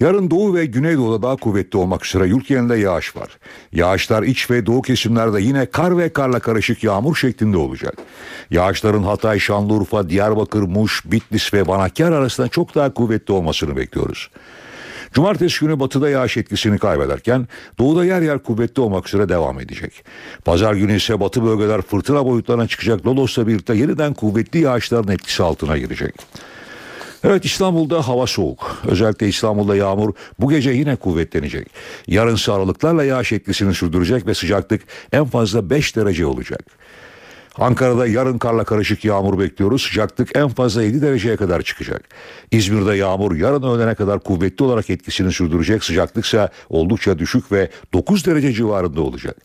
[0.00, 3.38] Yarın doğu ve güneydoğuda daha kuvvetli olmak üzere yurt genelinde yağış var.
[3.72, 7.94] Yağışlar iç ve doğu kesimlerde yine kar ve karla karışık yağmur şeklinde olacak.
[8.50, 14.30] Yağışların Hatay, Şanlıurfa, Diyarbakır, Muş, Bitlis ve Vanakkar arasında çok daha kuvvetli olmasını bekliyoruz.
[15.12, 20.04] Cumartesi günü batıda yağış etkisini kaybederken doğuda yer yer kuvvetli olmak üzere devam edecek.
[20.44, 25.78] Pazar günü ise batı bölgeler fırtına boyutlarına çıkacak Lodos'la birlikte yeniden kuvvetli yağışların etkisi altına
[25.78, 26.14] girecek.
[27.24, 28.82] Evet İstanbul'da hava soğuk.
[28.88, 31.66] Özellikle İstanbul'da yağmur bu gece yine kuvvetlenecek.
[32.06, 36.60] Yarın aralıklarla yağış etkisini sürdürecek ve sıcaklık en fazla 5 derece olacak.
[37.58, 39.82] Ankara'da yarın karla karışık yağmur bekliyoruz.
[39.82, 42.02] Sıcaklık en fazla 7 dereceye kadar çıkacak.
[42.50, 45.84] İzmir'de yağmur yarın öğlene kadar kuvvetli olarak etkisini sürdürecek.
[45.84, 49.36] Sıcaklık ise oldukça düşük ve 9 derece civarında olacak.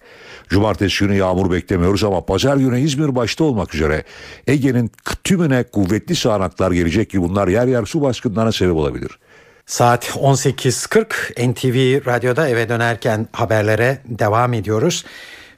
[0.49, 4.03] Cumartesi günü yağmur beklemiyoruz ama pazar günü İzmir başta olmak üzere
[4.47, 4.91] Ege'nin
[5.23, 9.19] tümüne kuvvetli sağanaklar gelecek ki bunlar yer yer su baskınlarına sebep olabilir.
[9.65, 15.05] Saat 18.40 NTV Radyo'da eve dönerken haberlere devam ediyoruz.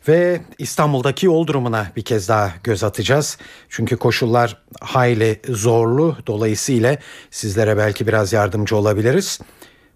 [0.08, 3.38] Ve İstanbul'daki yol durumuna bir kez daha göz atacağız.
[3.70, 6.18] Çünkü koşullar hayli zorlu.
[6.28, 6.98] Dolayısıyla
[7.30, 9.42] sizlere belki biraz yardımcı olabiliriz.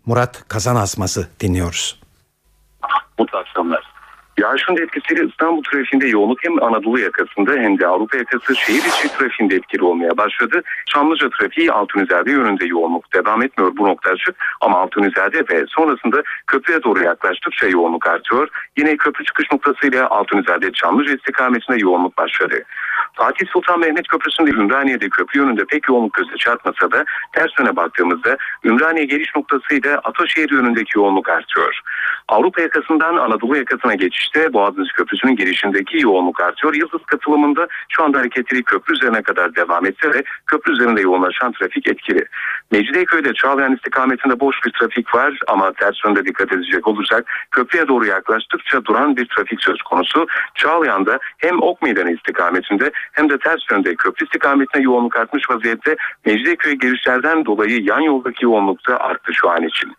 [0.05, 1.99] Murat Kazan Asması dinliyoruz.
[3.19, 3.78] Mutlu akşamlar.
[4.39, 9.55] Yağışın etkisiyle İstanbul trafiğinde yoğunluk hem Anadolu yakasında hem de Avrupa yakası şehir içi trafiğinde
[9.55, 10.61] etkili olmaya başladı.
[10.85, 16.83] Çamlıca trafiği Altunizade yönünde yoğunluk devam etmiyor bu nokta açık ama Altunizade ve sonrasında köprüye
[16.83, 18.47] doğru yaklaştıkça yoğunluk artıyor.
[18.77, 22.63] Yine köprü çıkış noktasıyla Altunizade Çamlıca istikametinde yoğunluk başladı.
[23.13, 28.37] Fatih Sultan Mehmet Köprüsü'nde Ümraniye'de köprü yönünde pek yoğunluk göze çarpmasa da ters yöne baktığımızda
[28.63, 31.81] Ümraniye geliş noktasıyla Ataşehir yönündeki yoğunluk artıyor.
[32.27, 33.95] Avrupa yakasından Anadolu yakasına
[34.33, 36.73] geçişte Boğaziçi Köprüsü'nün girişindeki yoğunluk artıyor.
[36.73, 41.87] Yıldız katılımında şu anda hareketli köprü üzerine kadar devam etse de köprü üzerinde yoğunlaşan trafik
[41.87, 42.25] etkili.
[42.71, 48.05] Mecidiyeköy'de Çağlayan istikametinde boş bir trafik var ama ters yönde dikkat edecek olursak köprüye doğru
[48.05, 50.27] yaklaştıkça duran bir trafik söz konusu.
[50.55, 56.73] Çağlayan'da hem Ok Meydanı istikametinde hem de ters yönde köprü istikametine yoğunluk artmış vaziyette Mecidiyeköy
[56.73, 59.93] girişlerden dolayı yan yoldaki yoğunluk da arttı şu an için.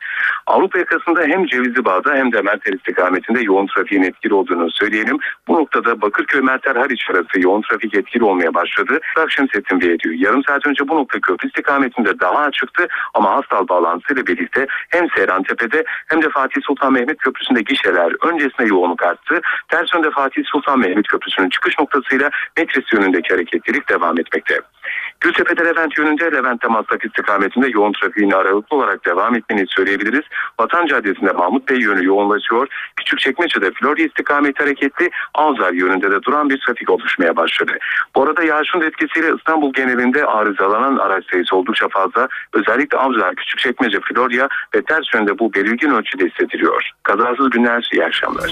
[0.46, 5.18] Avrupa yakasında hem Cevizli Bağ'da hem de Mertel istikametinde yoğun trafiğin etkili olduğunu söyleyelim.
[5.48, 9.00] Bu noktada Bakırköy Mertel Haliç arası yoğun trafik etkili olmaya başladı.
[9.16, 10.14] Akşemsettin Beydiyor.
[10.14, 15.84] Yarım saat önce bu nokta köprü istikametinde daha açıktı ama hastal bağlantısıyla birlikte hem Seyrantepe'de
[16.08, 19.40] hem de Fatih Sultan Mehmet Köprüsü'nde gişeler öncesinde yoğunluk arttı.
[19.68, 24.60] Ters yönde Fatih Sultan Mehmet Köprüsü'nün çıkış noktasıyla Metris yönündeki hareketlilik devam etmekte.
[25.20, 30.24] Gültepe'de Levent yönünde Levent'te Maslak istikametinde yoğun trafiğin aralıklı olarak devam ettiğini söyleyebiliriz.
[30.60, 32.68] Vatan Caddesi'nde Mahmut Bey yönü yoğunlaşıyor.
[32.96, 37.72] Küçükçekmece'de Florya istikameti hareketli Avcılar yönünde de duran bir trafik oluşmaya başladı.
[38.14, 42.28] Bu arada yağışın etkisiyle İstanbul genelinde arızalanan araç sayısı oldukça fazla.
[42.52, 46.90] Özellikle Avcılar, Küçükçekmece, Florya ve ters yönde bu belirgin ölçüde hissediliyor.
[47.02, 48.50] Kazasız günler, iyi akşamlar.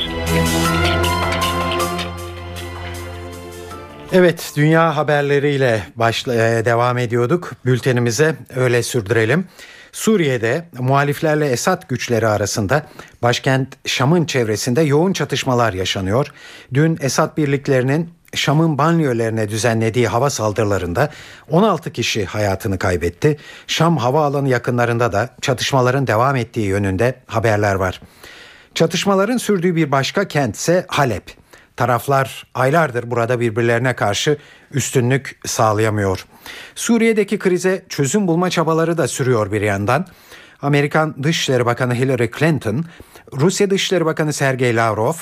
[4.12, 7.53] Evet, dünya haberleriyle başla, e, devam ediyorduk.
[7.64, 9.44] Bültenimize öyle sürdürelim.
[9.92, 12.87] Suriye'de muhaliflerle Esad güçleri arasında
[13.23, 16.33] başkent Şam'ın çevresinde yoğun çatışmalar yaşanıyor.
[16.75, 21.11] Dün Esad birliklerinin Şam'ın banliyölerine düzenlediği hava saldırılarında
[21.51, 23.37] 16 kişi hayatını kaybetti.
[23.66, 28.01] Şam havaalanı yakınlarında da çatışmaların devam ettiği yönünde haberler var.
[28.75, 31.47] Çatışmaların sürdüğü bir başka kent ise Halep.
[31.78, 34.36] Taraflar aylardır burada birbirlerine karşı
[34.72, 36.26] üstünlük sağlayamıyor.
[36.74, 40.06] Suriye'deki krize çözüm bulma çabaları da sürüyor bir yandan.
[40.62, 42.84] Amerikan Dışişleri Bakanı Hillary Clinton,
[43.32, 45.12] Rusya Dışişleri Bakanı Sergey Lavrov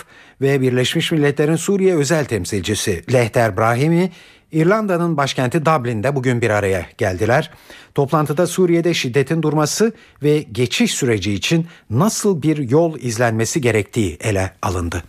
[0.40, 4.12] ve Birleşmiş Milletler'in Suriye özel temsilcisi Lehter Brahimi
[4.52, 7.50] İrlanda'nın başkenti Dublin'de bugün bir araya geldiler.
[7.94, 9.92] Toplantıda Suriye'de şiddetin durması
[10.22, 15.02] ve geçiş süreci için nasıl bir yol izlenmesi gerektiği ele alındı.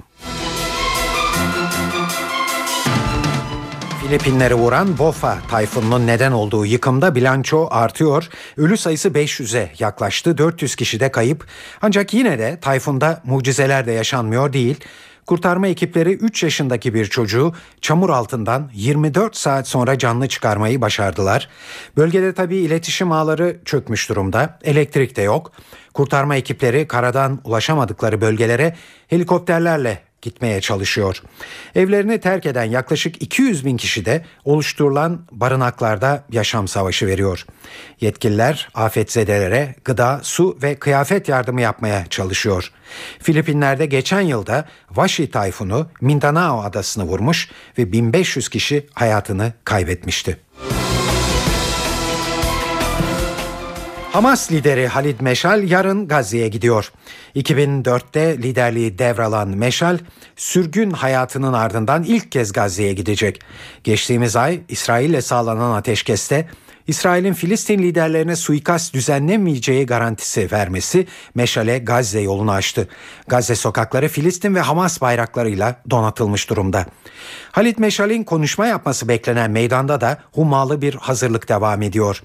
[4.07, 8.29] Filipinleri vuran Bofa tayfununun neden olduğu yıkımda bilanço artıyor.
[8.57, 10.37] Ölü sayısı 500'e yaklaştı.
[10.37, 11.45] 400 kişi de kayıp.
[11.81, 14.75] Ancak yine de tayfunda mucizeler de yaşanmıyor değil.
[15.25, 21.49] Kurtarma ekipleri 3 yaşındaki bir çocuğu çamur altından 24 saat sonra canlı çıkarmayı başardılar.
[21.97, 24.59] Bölgede tabii iletişim ağları çökmüş durumda.
[24.63, 25.51] Elektrik de yok.
[25.93, 28.75] Kurtarma ekipleri karadan ulaşamadıkları bölgelere
[29.07, 31.21] helikopterlerle gitmeye çalışıyor.
[31.75, 37.45] Evlerini terk eden yaklaşık 200 bin kişi de oluşturulan barınaklarda yaşam savaşı veriyor.
[38.01, 42.71] Yetkililer afetzedelere gıda, su ve kıyafet yardımı yapmaya çalışıyor.
[43.19, 50.37] Filipinler'de geçen yılda Vashi tayfunu Mindanao adasını vurmuş ve 1500 kişi hayatını kaybetmişti.
[54.11, 56.91] Hamas lideri Halid Meşal yarın Gazze'ye gidiyor.
[57.35, 59.97] 2004'te liderliği devralan Meşal,
[60.35, 63.41] sürgün hayatının ardından ilk kez Gazze'ye gidecek.
[63.83, 66.47] Geçtiğimiz ay İsrail'le sağlanan ateşkeste
[66.87, 72.87] İsrail'in Filistin liderlerine suikast düzenlemeyeceği garantisi vermesi Meşal'e Gazze yolunu açtı.
[73.27, 76.85] Gazze sokakları Filistin ve Hamas bayraklarıyla donatılmış durumda.
[77.51, 82.23] Halit Meşal'in konuşma yapması beklenen meydanda da hummalı bir hazırlık devam ediyor.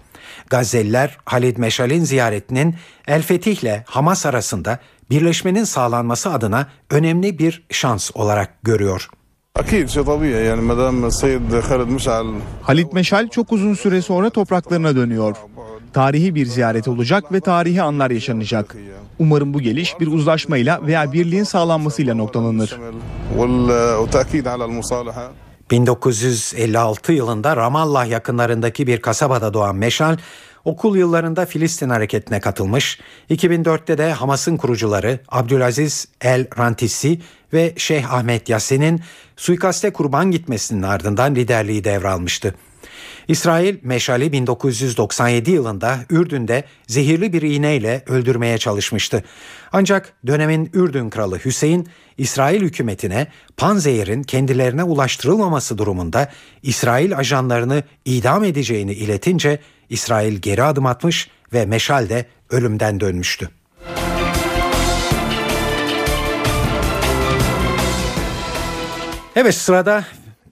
[0.51, 4.79] Gazze'liler Halit Meşal'in ziyaretinin El Fetih ile Hamas arasında
[5.11, 9.09] birleşmenin sağlanması adına önemli bir şans olarak görüyor.
[12.62, 15.37] Halit Meşal çok uzun süre sonra topraklarına dönüyor.
[15.93, 18.77] Tarihi bir ziyaret olacak ve tarihi anlar yaşanacak.
[19.19, 22.79] Umarım bu geliş bir uzlaşmayla veya birliğin sağlanmasıyla noktalanır.
[25.71, 30.17] 1956 yılında Ramallah yakınlarındaki bir kasabada doğan Meşal,
[30.64, 37.20] Okul yıllarında Filistin hareketine katılmış, 2004'te de Hamas'ın kurucuları Abdülaziz El Rantisi
[37.53, 39.01] ve Şeyh Ahmet Yasin'in
[39.37, 42.55] suikaste kurban gitmesinin ardından liderliği devralmıştı.
[43.29, 49.25] İsrail Meşal'i 1997 yılında Ürdün'de zehirli bir iğneyle öldürmeye çalışmıştı.
[49.73, 51.88] Ancak dönemin Ürdün kralı Hüseyin
[52.19, 56.29] İsrail hükümetine panzehirin kendilerine ulaştırılmaması durumunda
[56.63, 59.58] İsrail ajanlarını idam edeceğini iletince
[59.88, 63.50] İsrail geri adım atmış ve Meşal de ölümden dönmüştü.
[69.37, 70.04] Evet sırada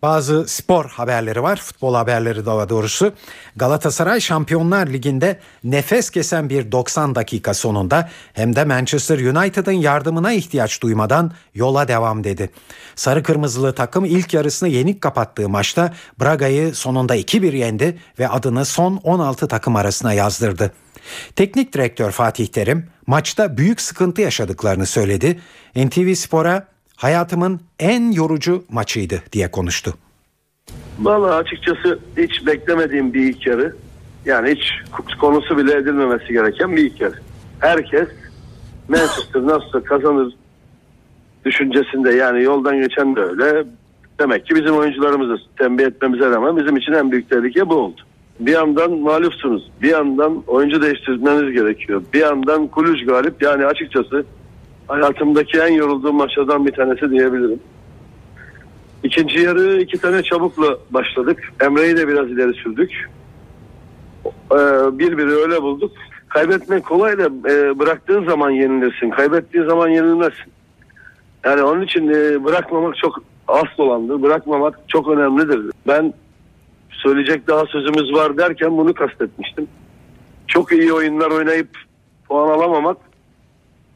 [0.03, 1.57] bazı spor haberleri var.
[1.57, 3.13] Futbol haberleri daha doğrusu.
[3.57, 10.83] Galatasaray Şampiyonlar Ligi'nde nefes kesen bir 90 dakika sonunda hem de Manchester United'ın yardımına ihtiyaç
[10.83, 12.51] duymadan yola devam dedi.
[12.97, 18.97] Sarı kırmızılı takım ilk yarısını yenik kapattığı maçta Braga'yı sonunda 2-1 yendi ve adını son
[18.97, 20.73] 16 takım arasına yazdırdı.
[21.37, 25.41] Teknik direktör Fatih Terim maçta büyük sıkıntı yaşadıklarını söyledi.
[25.77, 26.67] NTV Spor'a
[27.01, 29.95] hayatımın en yorucu maçıydı diye konuştu.
[30.99, 33.77] Valla açıkçası hiç beklemediğim bir ilk yarı.
[34.25, 34.63] Yani hiç
[35.21, 37.17] konusu bile edilmemesi gereken bir ilk yarı.
[37.61, 38.09] Herkes
[38.89, 40.35] Manchester nasıl kazanır
[41.45, 43.65] düşüncesinde yani yoldan geçen de öyle.
[44.19, 48.01] Demek ki bizim oyuncularımızı tembih etmemize rağmen bizim için en büyük tehlike bu oldu.
[48.41, 49.71] Bir yandan mağlupsunuz.
[49.83, 52.03] Bir yandan oyuncu değiştirmeniz gerekiyor.
[52.15, 53.43] Bir yandan Kuluç galip.
[53.43, 54.25] Yani açıkçası
[54.91, 57.61] hayatımdaki en yorulduğum maçlardan bir tanesi diyebilirim.
[59.05, 61.53] İkinci yarı iki tane çabukla başladık.
[61.61, 63.11] Emre'yi de biraz ileri sürdük.
[64.53, 65.93] Ee, öyle bulduk.
[66.29, 69.11] Kaybetmek kolay da e, bıraktığın zaman yenilirsin.
[69.11, 70.53] Kaybettiğin zaman yenilmezsin.
[71.45, 74.23] Yani onun için e, bırakmamak çok asıl olandır.
[74.23, 75.61] Bırakmamak çok önemlidir.
[75.87, 76.15] Ben
[76.91, 79.69] söyleyecek daha sözümüz var derken bunu kastetmiştim.
[80.47, 81.69] Çok iyi oyunlar oynayıp
[82.29, 83.10] puan alamamak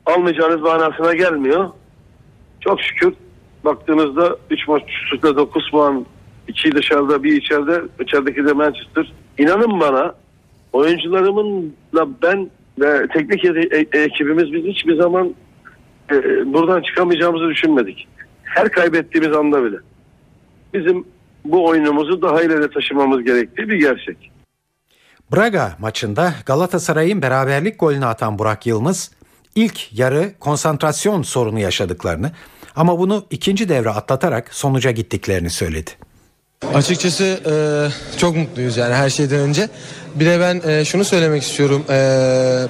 [0.06, 1.70] almayacağınız manasına gelmiyor.
[2.60, 3.14] Çok şükür
[3.64, 4.82] baktığınızda 3 maç
[5.12, 6.06] üstte 9 puan
[6.48, 9.12] 2 dışarıda bir içeride içerideki de Manchester.
[9.38, 10.14] İnanın bana
[10.72, 12.50] oyuncularımınla ben
[12.80, 15.34] ve teknik e- ekibimiz biz hiçbir zaman
[16.10, 16.14] e,
[16.52, 18.08] buradan çıkamayacağımızı düşünmedik.
[18.42, 19.76] Her kaybettiğimiz anda bile.
[20.74, 21.04] Bizim
[21.44, 24.30] bu oyunumuzu daha ileri taşımamız gerektiği bir gerçek.
[25.36, 29.10] Braga maçında Galatasaray'ın beraberlik golünü atan Burak Yılmaz
[29.54, 32.32] ilk yarı konsantrasyon sorunu yaşadıklarını
[32.76, 35.90] ama bunu ikinci devre atlatarak sonuca gittiklerini söyledi.
[36.74, 37.54] Açıkçası e,
[38.18, 39.68] çok mutluyuz yani her şeyden önce.
[40.14, 41.84] Bir de ben e, şunu söylemek istiyorum.
[41.90, 42.66] E,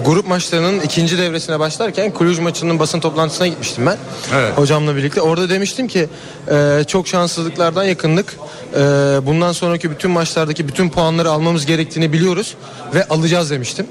[0.00, 3.96] grup maçlarının ikinci devresine başlarken Kulüj maçının basın toplantısına gitmiştim ben.
[4.34, 4.58] Evet.
[4.58, 5.20] Hocamla birlikte.
[5.20, 6.08] Orada demiştim ki
[6.50, 8.36] e, çok şanssızlıklardan yakındık.
[8.74, 8.78] E,
[9.26, 12.54] bundan sonraki bütün maçlardaki bütün puanları almamız gerektiğini biliyoruz
[12.94, 13.86] ve alacağız demiştim.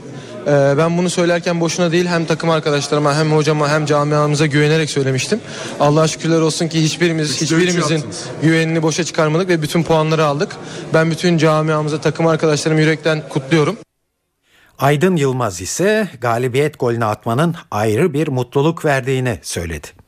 [0.47, 5.39] Ee, ben bunu söylerken boşuna değil hem takım arkadaşlarıma hem hocama hem camiamıza güvenerek söylemiştim.
[5.79, 8.03] Allah'a şükürler olsun ki hiçbirimiz hiçbirimizin
[8.41, 10.55] güvenini boşa çıkarmadık ve bütün puanları aldık.
[10.93, 13.77] Ben bütün camiamıza takım arkadaşlarımı yürekten kutluyorum.
[14.79, 20.06] Aydın Yılmaz ise galibiyet golünü atmanın ayrı bir mutluluk verdiğini söyledi.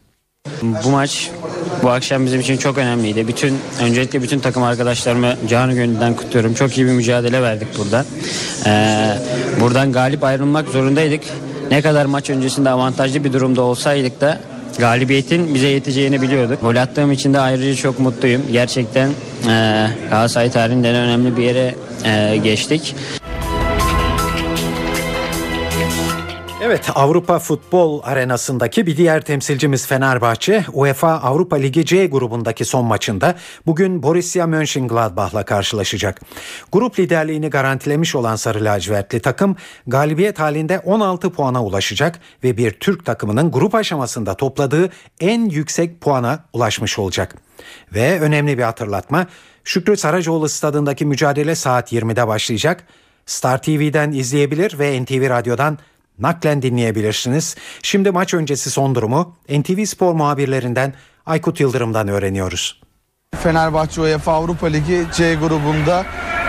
[0.83, 1.29] Bu maç
[1.83, 3.27] bu akşam bizim için çok önemliydi.
[3.27, 6.53] Bütün öncelikle bütün takım arkadaşlarımı canı gönülden kutluyorum.
[6.53, 8.05] Çok iyi bir mücadele verdik burada.
[8.65, 9.17] Ee,
[9.59, 11.21] buradan galip ayrılmak zorundaydık.
[11.71, 14.39] Ne kadar maç öncesinde avantajlı bir durumda olsaydık da
[14.79, 16.61] galibiyetin bize yeteceğini biliyorduk.
[16.61, 18.41] Gol attığım için de ayrıca çok mutluyum.
[18.51, 19.09] Gerçekten
[19.49, 21.75] e, Galatasaray tarihinden önemli bir yere
[22.05, 22.95] e, geçtik.
[26.61, 33.35] Evet Avrupa Futbol Arenası'ndaki bir diğer temsilcimiz Fenerbahçe UEFA Avrupa Ligi C grubundaki son maçında
[33.65, 36.21] bugün Borussia Mönchengladbach'la karşılaşacak.
[36.71, 39.55] Grup liderliğini garantilemiş olan Sarı Lacivertli takım
[39.87, 44.89] galibiyet halinde 16 puana ulaşacak ve bir Türk takımının grup aşamasında topladığı
[45.19, 47.35] en yüksek puana ulaşmış olacak.
[47.93, 49.27] Ve önemli bir hatırlatma
[49.63, 52.83] Şükrü Saracoğlu stadındaki mücadele saat 20'de başlayacak.
[53.25, 55.77] Star TV'den izleyebilir ve NTV Radyo'dan
[56.19, 57.55] naklen dinleyebilirsiniz.
[57.81, 60.93] Şimdi maç öncesi son durumu NTV Spor muhabirlerinden
[61.25, 62.81] Aykut Yıldırım'dan öğreniyoruz.
[63.35, 66.05] Fenerbahçe UEFA Avrupa Ligi C grubunda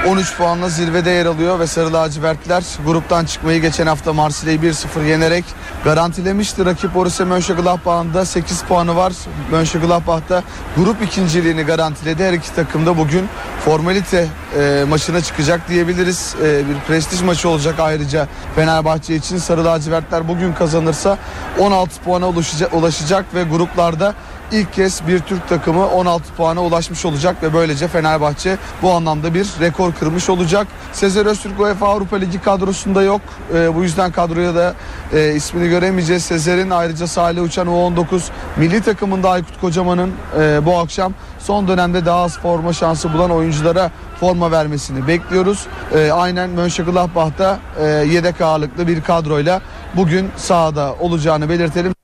[0.08, 5.44] 13 puanla zirvede yer alıyor ve Sarı Lacivertler gruptan çıkmayı geçen hafta Marsilya'yı 1-0 yenerek
[5.84, 6.64] garantilemişti.
[6.64, 9.12] Rakip Borussia Mönchengladbach'ın da 8 puanı var.
[9.50, 10.42] Mönchengladbach da
[10.76, 12.24] grup ikinciliğini garantiledi.
[12.24, 13.28] Her iki takım da bugün
[13.64, 14.28] formalite
[14.58, 16.34] e, maçına çıkacak diyebiliriz.
[16.44, 19.38] E, bir prestij maçı olacak ayrıca Fenerbahçe için.
[19.38, 21.18] Sarı Lacivertler bugün kazanırsa
[21.58, 24.14] 16 puana ulaşacak, ulaşacak ve gruplarda
[24.52, 29.46] ilk kez bir Türk takımı 16 puana ulaşmış olacak ve böylece Fenerbahçe bu anlamda bir
[29.60, 30.66] rekor kırmış olacak.
[30.92, 33.20] Sezer Öztürk UEFA Avrupa Ligi kadrosunda yok.
[33.54, 34.74] E, bu yüzden kadroya da
[35.12, 36.24] e, ismini göremeyeceğiz.
[36.24, 38.22] Sezer'in ayrıca Salih Uçan U19
[38.56, 43.90] milli takımında Aykut Kocaman'ın e, bu akşam son dönemde daha az forma şansı bulan oyunculara
[44.20, 45.66] forma vermesini bekliyoruz.
[45.94, 49.60] E, aynen Mönchengladbach'ta e, yedek ağırlıklı bir kadroyla
[49.96, 51.99] bugün sahada olacağını belirtelim.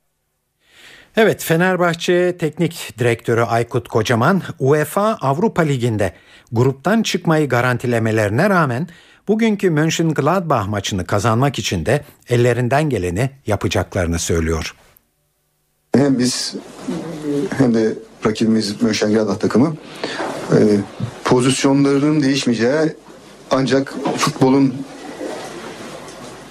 [1.17, 6.13] Evet Fenerbahçe Teknik Direktörü Aykut Kocaman UEFA Avrupa Ligi'nde
[6.51, 8.87] gruptan çıkmayı garantilemelerine rağmen
[9.27, 14.75] bugünkü Mönchengladbach maçını kazanmak için de ellerinden geleni yapacaklarını söylüyor.
[15.95, 16.55] Hem biz
[17.57, 17.93] hem de
[18.25, 19.75] rakibimiz Mönchengladbach takımı
[20.51, 20.59] e,
[21.23, 22.95] pozisyonlarının değişmeyeceği
[23.51, 24.75] ancak futbolun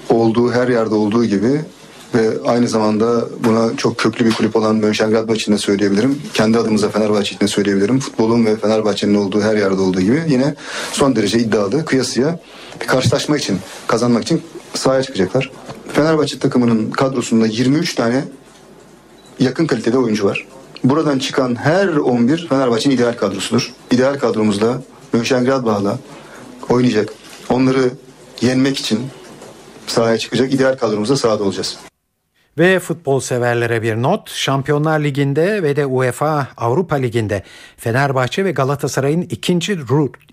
[0.09, 1.61] olduğu her yerde olduğu gibi
[2.17, 6.23] ve aynı zamanda buna çok köklü bir kulüp olan Mönchengladbach için de söyleyebilirim.
[6.35, 8.01] Kendi adımıza Fenerbahçe için de söyleyebilirim.
[8.01, 10.55] Futbolun ve Fenerbahçe'nin olduğu her yerde olduğu gibi yine
[10.93, 12.41] son derece iddialı, kıyasıya
[12.81, 14.43] bir karşılaşma için, kazanmak için
[14.75, 15.51] sahaya çıkacaklar.
[15.93, 18.25] Fenerbahçe takımının kadrosunda 23 tane
[19.39, 20.47] yakın kalitede oyuncu var.
[20.85, 23.73] Buradan çıkan her 11 Fenerbahçe'nin ideal kadrosudur.
[23.91, 25.99] İdeal kadromuzda Mönchengladbach'la
[26.69, 27.09] oynayacak.
[27.49, 27.91] Onları
[28.41, 29.01] yenmek için
[29.87, 30.55] sahaya çıkacak.
[30.55, 31.77] İdeal kadromuzda sahada olacağız.
[32.59, 34.30] Ve futbol severlere bir not.
[34.30, 37.42] Şampiyonlar Ligi'nde ve de UEFA Avrupa Ligi'nde
[37.76, 39.78] Fenerbahçe ve Galatasaray'ın ikinci,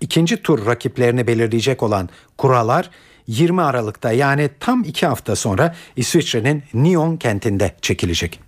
[0.00, 2.08] ikinci tur rakiplerini belirleyecek olan
[2.38, 2.90] kurallar
[3.26, 8.40] 20 Aralık'ta yani tam iki hafta sonra İsviçre'nin Nyon kentinde çekilecek.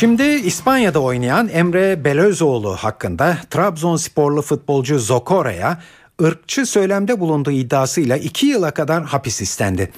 [0.00, 5.78] Şimdi İspanya'da oynayan Emre Belözoğlu hakkında Trabzonsporlu futbolcu Zokora'ya
[6.20, 9.92] ırkçı söylemde bulunduğu iddiasıyla 2 yıla kadar hapis istendi.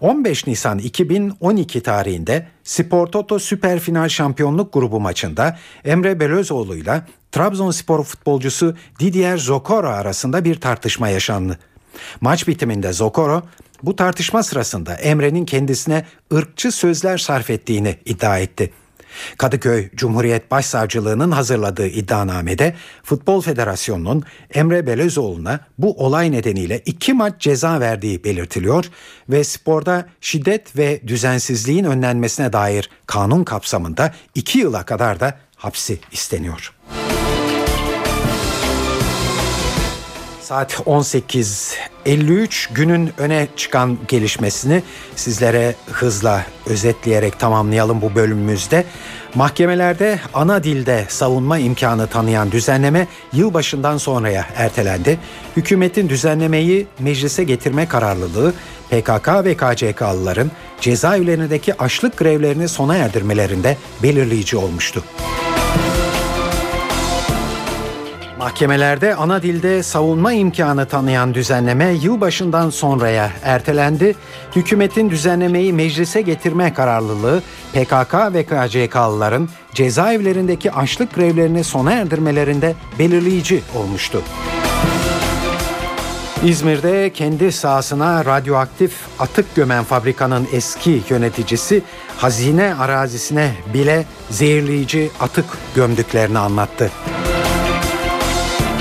[0.00, 7.02] 15 Nisan 2012 tarihinde Spor Toto Süper Final Şampiyonluk grubu maçında Emre Belözoğlu ile
[7.32, 11.58] Trabzonspor futbolcusu Didier Zokoro arasında bir tartışma yaşandı.
[12.20, 13.42] Maç bitiminde Zokoro
[13.82, 16.04] bu tartışma sırasında Emre'nin kendisine
[16.34, 18.72] ırkçı sözler sarf ettiğini iddia etti.
[19.38, 24.22] Kadıköy Cumhuriyet Başsavcılığı'nın hazırladığı iddianamede Futbol Federasyonu'nun
[24.54, 28.84] Emre Belözoğlu'na bu olay nedeniyle iki maç ceza verdiği belirtiliyor
[29.28, 36.72] ve sporda şiddet ve düzensizliğin önlenmesine dair kanun kapsamında iki yıla kadar da hapsi isteniyor.
[40.52, 44.82] Saat 18.53 günün öne çıkan gelişmesini
[45.16, 48.84] sizlere hızla özetleyerek tamamlayalım bu bölümümüzde.
[49.34, 55.18] Mahkemelerde ana dilde savunma imkanı tanıyan düzenleme yılbaşından sonraya ertelendi.
[55.56, 58.52] Hükümetin düzenlemeyi meclise getirme kararlılığı
[58.90, 60.50] PKK ve KCK'lıların
[60.80, 65.04] cezaevlerindeki açlık grevlerini sona erdirmelerinde belirleyici olmuştu.
[68.42, 74.14] Mahkemelerde ana dilde savunma imkanı tanıyan düzenleme yılbaşından sonraya ertelendi.
[74.56, 84.22] Hükümetin düzenlemeyi meclise getirme kararlılığı PKK ve KCK'lıların cezaevlerindeki açlık grevlerini sona erdirmelerinde belirleyici olmuştu.
[86.44, 91.82] İzmir'de kendi sahasına radyoaktif atık gömen fabrikanın eski yöneticisi
[92.16, 96.90] hazine arazisine bile zehirleyici atık gömdüklerini anlattı.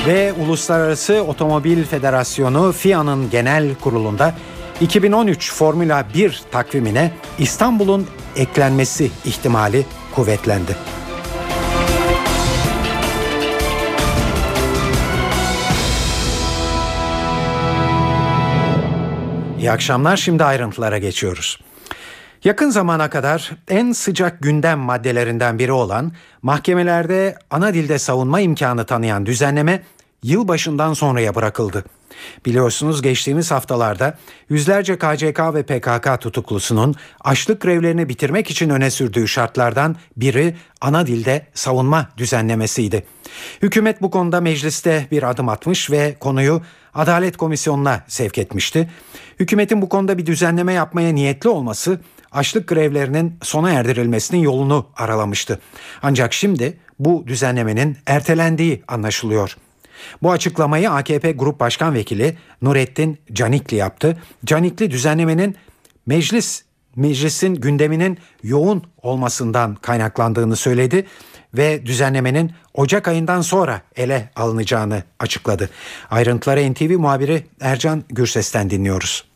[0.08, 4.36] Ve Uluslararası Otomobil Federasyonu FIA'nın genel kurulunda
[4.82, 9.86] 2013 Formula 1 takvimine İstanbul'un eklenmesi ihtimali
[10.16, 10.76] kuvvetlendi.
[19.60, 21.60] İyi akşamlar şimdi ayrıntılara geçiyoruz.
[22.44, 26.12] Yakın zamana kadar en sıcak gündem maddelerinden biri olan
[26.42, 29.84] mahkemelerde ana dilde savunma imkanı tanıyan düzenleme
[30.24, 31.84] yılbaşından sonraya bırakıldı.
[32.46, 34.18] Biliyorsunuz geçtiğimiz haftalarda
[34.50, 41.48] yüzlerce KCK ve PKK tutuklusunun açlık grevlerini bitirmek için öne sürdüğü şartlardan biri ana dilde
[41.54, 43.06] savunma düzenlemesiydi.
[43.62, 46.62] Hükümet bu konuda mecliste bir adım atmış ve konuyu
[46.94, 48.90] Adalet Komisyonu'na sevk etmişti.
[49.40, 52.00] Hükümetin bu konuda bir düzenleme yapmaya niyetli olması
[52.32, 55.60] açlık grevlerinin sona erdirilmesinin yolunu aralamıştı.
[56.02, 59.58] Ancak şimdi bu düzenlemenin ertelendiği anlaşılıyor.
[60.22, 64.18] Bu açıklamayı AKP Grup Başkan Vekili Nurettin Canikli yaptı.
[64.46, 65.56] Canikli düzenlemenin
[66.06, 66.64] meclis
[66.96, 71.06] meclisin gündeminin yoğun olmasından kaynaklandığını söyledi
[71.54, 75.70] ve düzenlemenin Ocak ayından sonra ele alınacağını açıkladı.
[76.10, 79.31] Ayrıntıları NTV muhabiri Ercan Gürses'ten dinliyoruz.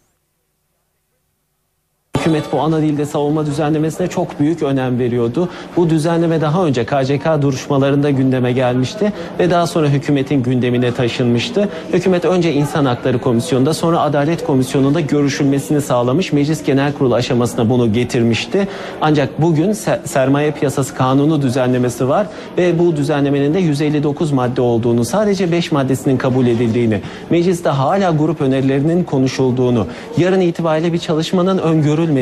[2.25, 5.49] Hükümet bu ana dilde savunma düzenlemesine çok büyük önem veriyordu.
[5.77, 11.69] Bu düzenleme daha önce KCK duruşmalarında gündeme gelmişti ve daha sonra hükümetin gündemine taşınmıştı.
[11.93, 16.33] Hükümet önce İnsan Hakları Komisyonu'nda sonra Adalet Komisyonu'nda görüşülmesini sağlamış.
[16.33, 18.67] Meclis Genel Kurulu aşamasına bunu getirmişti.
[19.01, 25.05] Ancak bugün se- sermaye piyasası kanunu düzenlemesi var ve bu düzenlemenin de 159 madde olduğunu,
[25.05, 32.14] sadece 5 maddesinin kabul edildiğini, mecliste hala grup önerilerinin konuşulduğunu, yarın itibariyle bir çalışmanın öngörülmediğini,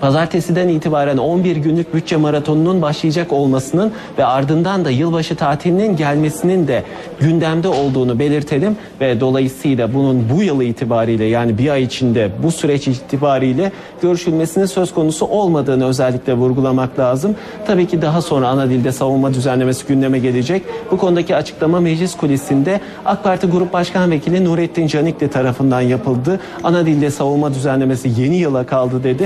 [0.00, 6.82] pazartesiden itibaren 11 günlük bütçe maratonunun başlayacak olmasının ve ardından da yılbaşı tatilinin gelmesinin de
[7.20, 12.88] gündemde olduğunu belirtelim ve dolayısıyla bunun bu yıl itibariyle yani bir ay içinde bu süreç
[12.88, 13.72] itibariyle
[14.02, 17.36] görüşülmesinin söz konusu olmadığını özellikle vurgulamak lazım.
[17.66, 20.62] Tabii ki daha sonra ana dilde savunma düzenlemesi gündeme gelecek.
[20.90, 26.40] Bu konudaki açıklama meclis kulisinde AK Parti Grup Başkan Vekili Nurettin Canikli tarafından yapıldı.
[26.64, 29.17] Ana dilde savunma düzenlemesi yeni yıla kaldı dedi.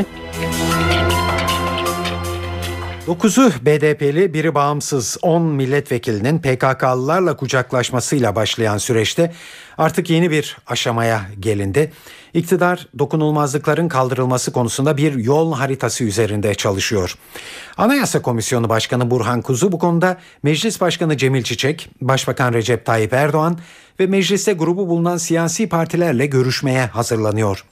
[3.06, 9.32] 9'u BDP'li biri bağımsız 10 milletvekilinin PKK'lılarla kucaklaşmasıyla başlayan süreçte
[9.78, 11.92] artık yeni bir aşamaya gelindi.
[12.34, 17.14] İktidar dokunulmazlıkların kaldırılması konusunda bir yol haritası üzerinde çalışıyor.
[17.76, 23.58] Anayasa Komisyonu Başkanı Burhan Kuzu bu konuda Meclis Başkanı Cemil Çiçek, Başbakan Recep Tayyip Erdoğan
[24.00, 27.64] ve mecliste grubu bulunan siyasi partilerle görüşmeye hazırlanıyor.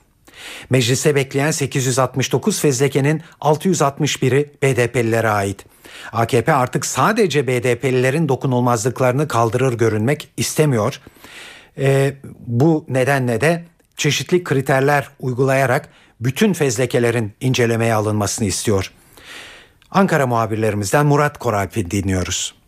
[0.70, 5.66] Mecliste bekleyen 869 fezlekenin 661'i BDP'lilere ait.
[6.12, 11.00] AKP artık sadece BDP'lilerin dokunulmazlıklarını kaldırır görünmek istemiyor.
[11.78, 12.14] Ee,
[12.46, 13.64] bu nedenle de
[13.96, 15.88] çeşitli kriterler uygulayarak
[16.20, 18.92] bütün fezlekelerin incelemeye alınmasını istiyor.
[19.90, 22.59] Ankara muhabirlerimizden Murat Koralp'i dinliyoruz.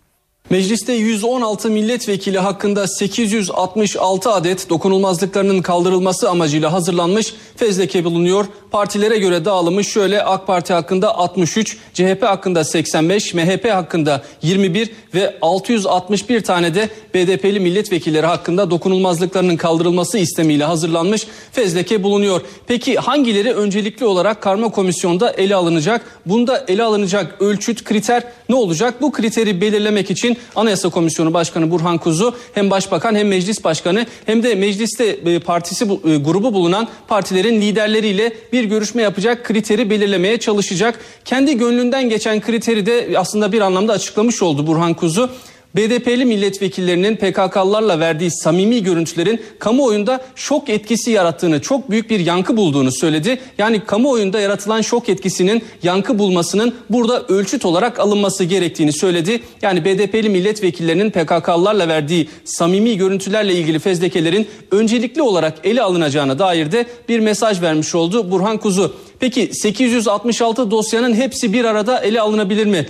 [0.50, 8.44] Mecliste 116 milletvekili hakkında 866 adet dokunulmazlıklarının kaldırılması amacıyla hazırlanmış fezleke bulunuyor.
[8.70, 15.38] Partilere göre dağılımı şöyle AK Parti hakkında 63, CHP hakkında 85, MHP hakkında 21 ve
[15.42, 22.40] 661 tane de BDP'li milletvekilleri hakkında dokunulmazlıklarının kaldırılması istemiyle hazırlanmış fezleke bulunuyor.
[22.66, 26.20] Peki hangileri öncelikli olarak karma komisyonda ele alınacak?
[26.26, 29.02] Bunda ele alınacak ölçüt, kriter ne olacak?
[29.02, 34.42] Bu kriteri belirlemek için Anayasa Komisyonu Başkanı Burhan Kuzu hem Başbakan hem Meclis Başkanı hem
[34.42, 40.98] de mecliste e, partisi e, grubu bulunan partilerin liderleriyle bir görüşme yapacak kriteri belirlemeye çalışacak.
[41.24, 45.30] Kendi gönlünden geçen kriteri de aslında bir anlamda açıklamış oldu Burhan Kuzu.
[45.76, 52.92] BDP'li milletvekillerinin PKK'lılarla verdiği samimi görüntülerin kamuoyunda şok etkisi yarattığını, çok büyük bir yankı bulduğunu
[52.92, 53.38] söyledi.
[53.58, 59.42] Yani kamuoyunda yaratılan şok etkisinin yankı bulmasının burada ölçüt olarak alınması gerektiğini söyledi.
[59.62, 66.86] Yani BDP'li milletvekillerinin PKK'lılarla verdiği samimi görüntülerle ilgili fezlekelerin öncelikli olarak ele alınacağına dair de
[67.08, 68.94] bir mesaj vermiş oldu Burhan Kuzu.
[69.20, 72.86] Peki 866 dosyanın hepsi bir arada ele alınabilir mi?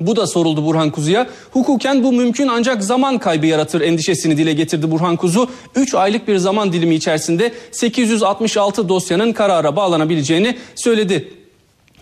[0.00, 1.26] Bu da soruldu Burhan Kuzu'ya.
[1.50, 5.48] Hukuken bu mümkün ancak zaman kaybı yaratır endişesini dile getirdi Burhan Kuzu.
[5.74, 11.34] 3 aylık bir zaman dilimi içerisinde 866 dosyanın karara bağlanabileceğini söyledi.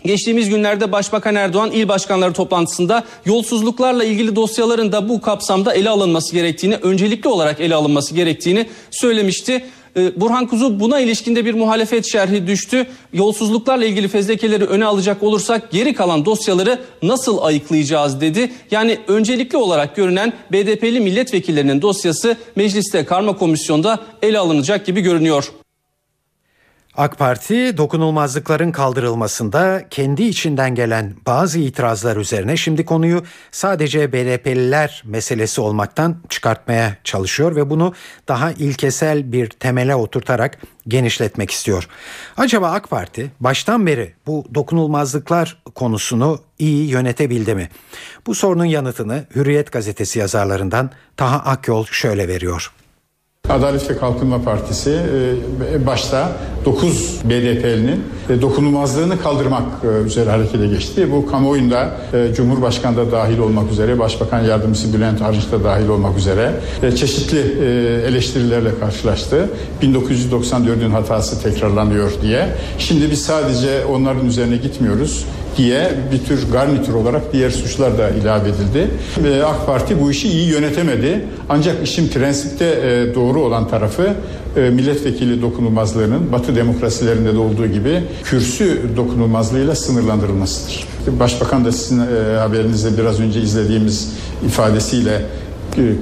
[0.05, 6.33] Geçtiğimiz günlerde Başbakan Erdoğan il başkanları toplantısında yolsuzluklarla ilgili dosyaların da bu kapsamda ele alınması
[6.33, 9.65] gerektiğini, öncelikli olarak ele alınması gerektiğini söylemişti.
[9.99, 12.87] Ee, Burhan Kuzu buna ilişkinde bir muhalefet şerhi düştü.
[13.13, 18.51] Yolsuzluklarla ilgili fezlekeleri öne alacak olursak geri kalan dosyaları nasıl ayıklayacağız dedi.
[18.71, 25.51] Yani öncelikli olarak görünen BDP'li milletvekillerinin dosyası mecliste karma komisyonda ele alınacak gibi görünüyor.
[26.97, 35.61] AK Parti dokunulmazlıkların kaldırılmasında kendi içinden gelen bazı itirazlar üzerine şimdi konuyu sadece BDP'liler meselesi
[35.61, 37.93] olmaktan çıkartmaya çalışıyor ve bunu
[38.27, 41.87] daha ilkesel bir temele oturtarak genişletmek istiyor.
[42.37, 47.69] Acaba AK Parti baştan beri bu dokunulmazlıklar konusunu iyi yönetebildi mi?
[48.27, 52.71] Bu sorunun yanıtını Hürriyet gazetesi yazarlarından Taha Akyol şöyle veriyor.
[53.49, 54.99] Adalet ve Kalkınma Partisi
[55.73, 56.31] e, başta
[56.65, 61.11] 9 BDP'linin e, dokunulmazlığını kaldırmak e, üzere harekete geçti.
[61.11, 61.97] Bu kamuoyunda
[62.35, 67.39] Cumhurbaşkanı da dahil olmak üzere, Başbakan Yardımcısı Bülent Arınç da dahil olmak üzere çeşitli
[68.07, 69.49] eleştirilerle karşılaştı.
[69.81, 72.47] 1994'ün hatası tekrarlanıyor diye.
[72.77, 75.25] Şimdi biz sadece onların üzerine gitmiyoruz
[75.59, 78.87] diye bir tür garnitür olarak diğer suçlar da ilave edildi.
[79.23, 81.25] Ve AK Parti bu işi iyi yönetemedi.
[81.49, 84.13] Ancak işin prensipte e, doğru olan tarafı
[84.57, 90.87] e, milletvekili dokunulmazlığının Batı demokrasilerinde de olduğu gibi kürsü dokunulmazlığıyla sınırlandırılmasıdır.
[91.19, 94.13] Başbakan da sizin e, haberinizde biraz önce izlediğimiz
[94.45, 95.21] ifadesiyle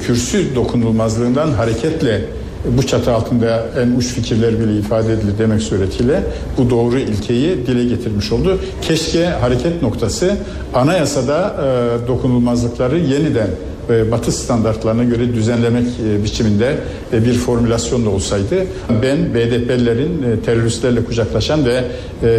[0.01, 2.25] kürsü dokunulmazlığından hareketle
[2.77, 6.23] bu çatı altında en uç fikirler bile ifade edilir demek suretiyle
[6.57, 8.59] bu doğru ilkeyi dile getirmiş oldu.
[8.81, 10.35] Keşke hareket noktası
[10.73, 11.55] anayasada
[12.03, 13.49] e, dokunulmazlıkları yeniden
[13.89, 16.75] Batı standartlarına göre düzenlemek e, biçiminde
[17.13, 18.55] e, bir formülasyonla olsaydı
[19.03, 21.83] ben BDP'lerin teröristlerle kucaklaşan ve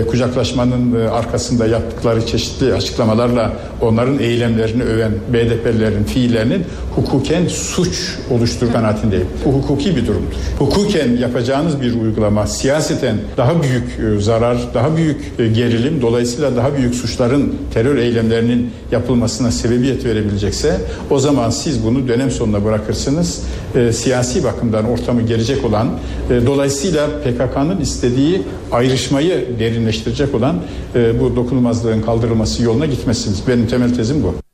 [0.06, 6.64] kucaklaşmanın arkasında yaptıkları çeşitli açıklamalarla onların eylemlerini öven BDP'lerin fiillerinin
[6.96, 9.26] hukuken suç oluştur kanaatindeyim.
[9.44, 10.34] Bu hukuki bir durumdur.
[10.58, 17.54] Hukuken yapacağınız bir uygulama siyaseten daha büyük zarar, daha büyük gerilim dolayısıyla daha büyük suçların
[17.74, 20.80] terör eylemlerinin yapılmasına sebebiyet verebilecekse
[21.10, 23.42] o zaman zaman siz bunu dönem sonuna bırakırsınız.
[23.74, 25.88] E, siyasi bakımdan ortamı gelecek olan,
[26.30, 30.56] e, dolayısıyla PKK'nın istediği ayrışmayı derinleştirecek olan
[30.94, 33.42] e, bu dokunulmazlığın kaldırılması yoluna gitmezsiniz.
[33.48, 34.47] Benim temel tezim bu.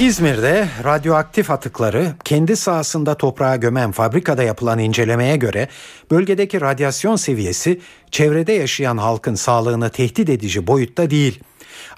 [0.00, 5.68] İzmir'de radyoaktif atıkları kendi sahasında toprağa gömen fabrikada yapılan incelemeye göre
[6.10, 7.80] bölgedeki radyasyon seviyesi
[8.10, 11.40] çevrede yaşayan halkın sağlığını tehdit edici boyutta değil.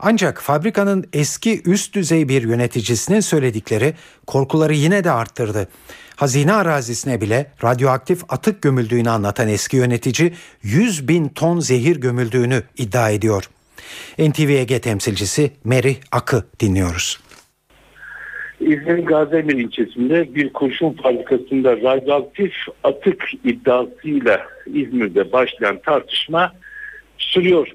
[0.00, 3.94] Ancak fabrikanın eski üst düzey bir yöneticisinin söyledikleri
[4.26, 5.68] korkuları yine de arttırdı.
[6.16, 13.10] Hazine arazisine bile radyoaktif atık gömüldüğünü anlatan eski yönetici 100 bin ton zehir gömüldüğünü iddia
[13.10, 13.50] ediyor.
[14.18, 17.18] NTV Ege temsilcisi Mary Akı dinliyoruz.
[18.62, 22.52] İzmir Gaziemir ilçesinde bir kurşun fabrikasında radyoaktif
[22.84, 26.52] atık iddiasıyla İzmir'de başlayan tartışma
[27.18, 27.68] sürüyor.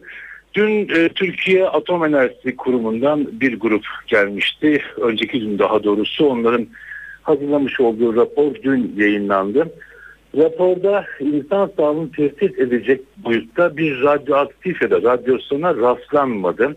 [0.53, 4.81] Dün e, Türkiye Atom Enerjisi Kurumu'ndan bir grup gelmişti.
[5.01, 6.67] Önceki gün daha doğrusu onların
[7.21, 9.67] hazırlamış olduğu rapor dün yayınlandı.
[10.37, 16.75] Raporda insan sağlığını tehdit edecek boyutta bir radyoaktif ya da radyasyona rastlanmadı.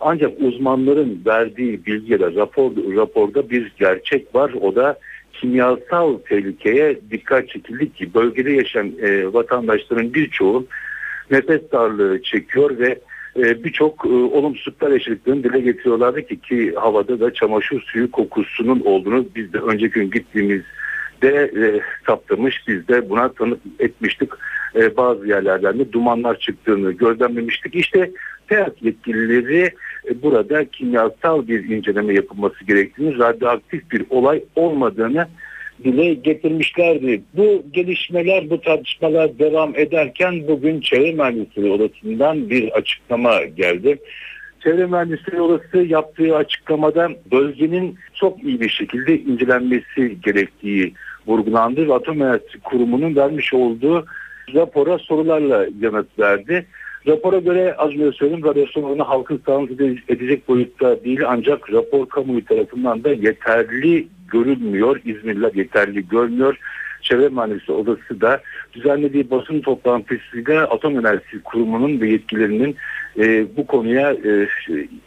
[0.00, 4.52] Ancak uzmanların verdiği bilgiyle rapor, raporda bir gerçek var.
[4.60, 4.98] O da
[5.32, 10.66] kimyasal tehlikeye dikkat çekildi ki bölgede yaşayan e, vatandaşların birçoğu
[11.30, 12.98] nefes darlığı çekiyor ve
[13.36, 19.26] e, birçok e, olumsuzluklar yaşadıklarını dile getiriyorlardı ki ki havada da çamaşır suyu kokusunun olduğunu
[19.36, 24.30] biz de önceki gün gittiğimizde e, saptamış biz de buna tanık etmiştik.
[24.74, 27.74] E, bazı yerlerden de dumanlar çıktığını gözlemlemiştik.
[27.74, 28.10] İşte
[28.48, 29.70] TEAK yetkilileri
[30.22, 35.28] burada kimyasal bir inceleme yapılması gerektiğini, radyoaktif bir olay olmadığını
[35.84, 37.22] dile getirmişlerdi.
[37.34, 43.98] Bu gelişmeler, bu tartışmalar devam ederken bugün Çevre Mühendisleri Odası'ndan bir açıklama geldi.
[44.64, 50.94] Çevre Mühendisleri Odası yaptığı açıklamada bölgenin çok iyi bir şekilde incelenmesi gerektiği
[51.26, 54.06] vurgulandı ve Atom Enerjisi Kurumu'nun vermiş olduğu
[54.54, 56.66] rapora sorularla yanıt verdi.
[57.08, 62.44] Rapora göre az önce söyledim radyasyon oranı halkın sağlığı edecek boyutta değil ancak rapor kamuoyu
[62.44, 65.00] tarafından da yeterli görünmüyor.
[65.04, 66.58] İzmirliler yeterli görmüyor.
[67.02, 68.40] Çevre Mühendisi Odası da
[68.72, 72.76] düzenlediği basın toplantısıyla Atom Enerjisi Kurumu'nun ve yetkililerinin
[73.18, 74.48] e, bu konuya e,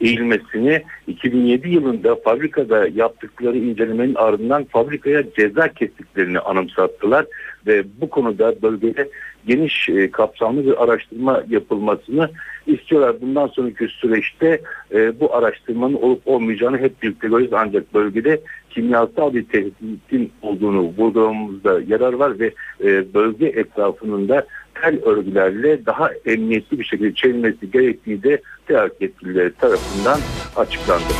[0.01, 7.25] eğilmesini 2007 yılında fabrikada yaptıkları incelemenin ardından fabrikaya ceza kestiklerini anımsattılar
[7.67, 9.09] ve bu konuda bölgede
[9.47, 12.29] geniş e, kapsamlı bir araştırma yapılmasını
[12.67, 13.21] istiyorlar.
[13.21, 14.61] Bundan sonraki süreçte
[14.93, 17.53] e, bu araştırmanın olup olmayacağını hep birlikte göreceğiz.
[17.53, 22.53] Ancak bölgede kimyasal bir tehditin olduğunu vurgulamamızda yarar var ve
[22.83, 24.45] e, bölge etrafının da
[24.81, 30.19] tel örgülerle daha emniyetli bir şekilde çevrilmesi gerektiği de TEAK yetkilileri tarafından
[30.55, 31.13] açıklandı.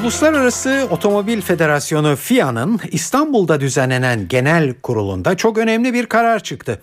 [0.00, 6.82] Uluslararası Otomobil Federasyonu FIA'nın İstanbul'da düzenlenen genel kurulunda çok önemli bir karar çıktı.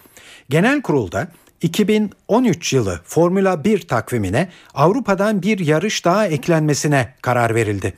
[0.49, 1.28] Genel kurulda
[1.61, 7.93] 2013 yılı Formula 1 takvimine Avrupa'dan bir yarış daha eklenmesine karar verildi.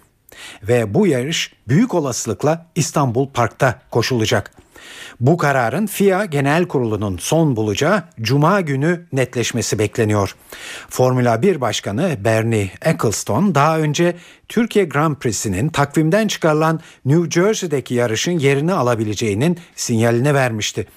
[0.64, 4.52] Ve bu yarış büyük olasılıkla İstanbul Park'ta koşulacak.
[5.20, 10.36] Bu kararın FIA Genel Kurulu'nun son bulacağı Cuma günü netleşmesi bekleniyor.
[10.90, 14.16] Formula 1 Başkanı Bernie Ecclestone daha önce
[14.50, 20.88] Türkiye Grand Prix'sinin takvimden çıkarılan New Jersey'deki yarışın yerini alabileceğinin sinyalini vermişti.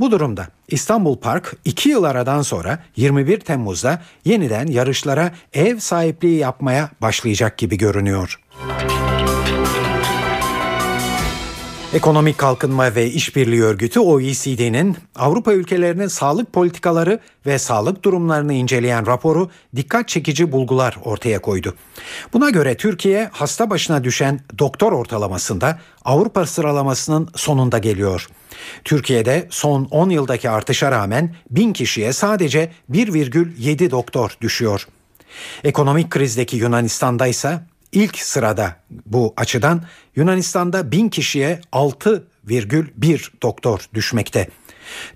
[0.00, 6.90] Bu durumda İstanbul Park 2 yıl aradan sonra 21 Temmuz'da yeniden yarışlara ev sahipliği yapmaya
[7.00, 8.40] başlayacak gibi görünüyor.
[11.94, 19.50] Ekonomik Kalkınma ve İşbirliği Örgütü OECD'nin Avrupa ülkelerinin sağlık politikaları ve sağlık durumlarını inceleyen raporu
[19.76, 21.74] dikkat çekici bulgular ortaya koydu.
[22.32, 28.28] Buna göre Türkiye hasta başına düşen doktor ortalamasında Avrupa sıralamasının sonunda geliyor.
[28.84, 34.86] Türkiye'de son 10 yıldaki artışa rağmen 1000 kişiye sadece 1,7 doktor düşüyor.
[35.64, 37.60] Ekonomik krizdeki Yunanistan'da ise
[37.92, 38.76] ilk sırada
[39.06, 39.82] bu açıdan
[40.16, 44.48] Yunanistan'da bin kişiye 6,1 doktor düşmekte.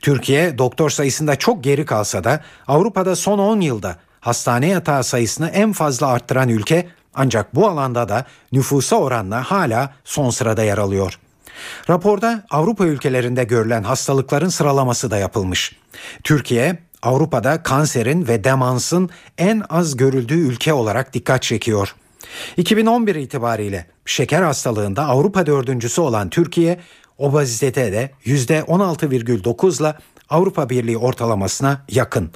[0.00, 5.72] Türkiye doktor sayısında çok geri kalsa da Avrupa'da son 10 yılda hastane yatağı sayısını en
[5.72, 11.18] fazla arttıran ülke ancak bu alanda da nüfusa oranla hala son sırada yer alıyor.
[11.90, 15.76] Raporda Avrupa ülkelerinde görülen hastalıkların sıralaması da yapılmış.
[16.24, 21.94] Türkiye Avrupa'da kanserin ve demansın en az görüldüğü ülke olarak dikkat çekiyor.
[22.56, 26.80] 2011 itibariyle şeker hastalığında Avrupa dördüncüsü olan Türkiye,
[27.18, 29.94] obezitede de %16,9 ile
[30.30, 32.30] Avrupa Birliği ortalamasına yakın.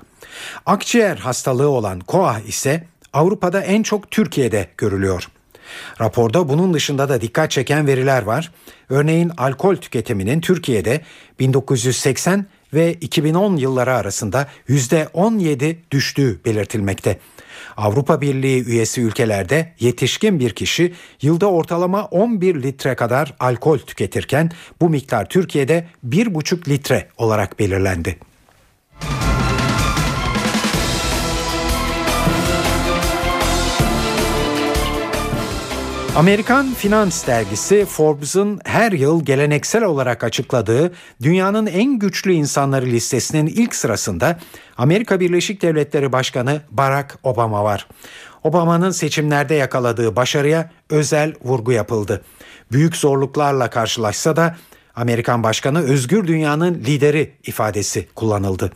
[0.67, 5.29] Akciğer hastalığı olan KOAH ise Avrupa'da en çok Türkiye'de görülüyor.
[6.01, 8.53] Raporda bunun dışında da dikkat çeken veriler var.
[8.89, 11.01] Örneğin alkol tüketiminin Türkiye'de
[11.41, 17.19] 1980 ve 2010 yılları arasında %17 düştüğü belirtilmekte.
[17.77, 24.51] Avrupa Birliği üyesi ülkelerde yetişkin bir kişi yılda ortalama 11 litre kadar alkol tüketirken
[24.81, 28.19] bu miktar Türkiye'de 1,5 litre olarak belirlendi.
[36.17, 40.93] Amerikan finans dergisi Forbes'un her yıl geleneksel olarak açıkladığı
[41.23, 44.39] dünyanın en güçlü insanları listesinin ilk sırasında
[44.79, 47.89] Amerika Birleşik Devletleri Başkanı Barack Obama var.
[48.45, 52.25] Obama'nın seçimlerde yakaladığı başarıya özel vurgu yapıldı.
[52.73, 54.57] Büyük zorluklarla karşılaşsa da
[54.95, 58.73] Amerikan Başkanı özgür dünyanın lideri ifadesi kullanıldı.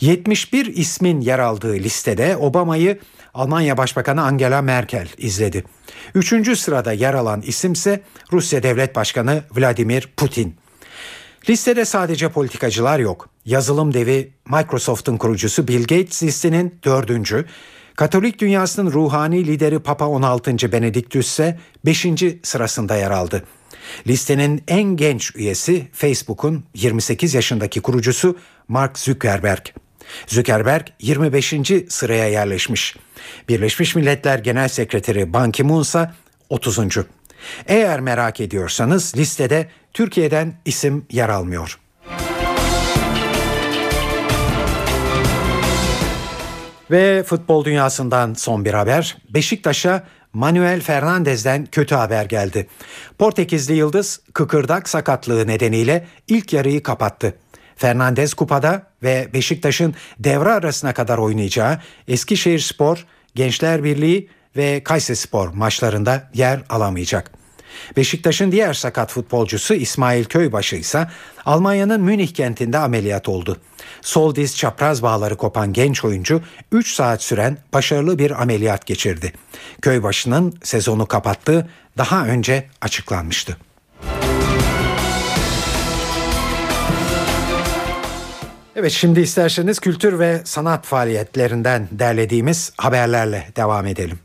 [0.00, 2.98] 71 ismin yer aldığı listede Obama'yı
[3.34, 5.64] Almanya Başbakanı Angela Merkel izledi.
[6.14, 8.02] Üçüncü sırada yer alan isimse
[8.32, 10.56] Rusya Devlet Başkanı Vladimir Putin.
[11.48, 13.28] Listede sadece politikacılar yok.
[13.44, 17.46] Yazılım devi Microsoft'un kurucusu Bill Gates listenin dördüncü,
[17.96, 20.72] Katolik dünyasının ruhani lideri Papa 16.
[20.72, 22.06] Benediktus ise 5.
[22.42, 23.44] sırasında yer aldı.
[24.06, 28.36] Listenin en genç üyesi Facebook'un 28 yaşındaki kurucusu
[28.68, 29.83] Mark Zuckerberg.
[30.26, 31.54] Zuckerberg 25.
[31.88, 32.96] sıraya yerleşmiş.
[33.48, 36.10] Birleşmiş Milletler Genel Sekreteri Ban Ki-moon ise
[36.48, 36.78] 30.
[37.66, 41.78] Eğer merak ediyorsanız listede Türkiye'den isim yer almıyor.
[46.90, 49.16] Ve futbol dünyasından son bir haber.
[49.30, 52.66] Beşiktaş'a Manuel Fernandez'den kötü haber geldi.
[53.18, 57.34] Portekizli Yıldız kıkırdak sakatlığı nedeniyle ilk yarıyı kapattı.
[57.76, 66.30] Fernandez kupada ve Beşiktaş'ın devre arasına kadar oynayacağı Eskişehir Spor, Gençler Birliği ve Kayserispor maçlarında
[66.34, 67.30] yer alamayacak.
[67.96, 71.08] Beşiktaş'ın diğer sakat futbolcusu İsmail Köybaşı ise
[71.46, 73.60] Almanya'nın Münih kentinde ameliyat oldu.
[74.00, 79.32] Sol diz çapraz bağları kopan genç oyuncu 3 saat süren başarılı bir ameliyat geçirdi.
[79.82, 81.68] Köybaşı'nın sezonu kapattığı
[81.98, 83.56] daha önce açıklanmıştı.
[88.76, 94.18] Evet şimdi isterseniz kültür ve sanat faaliyetlerinden derlediğimiz haberlerle devam edelim.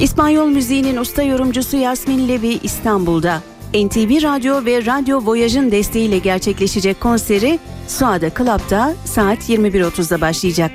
[0.00, 3.42] İspanyol müziğinin usta yorumcusu Yasmin Levi İstanbul'da.
[3.74, 7.58] NTV Radyo ve Radyo Voyage'ın desteğiyle gerçekleşecek konseri
[7.88, 10.70] Suada Club'da saat 21.30'da başlayacak.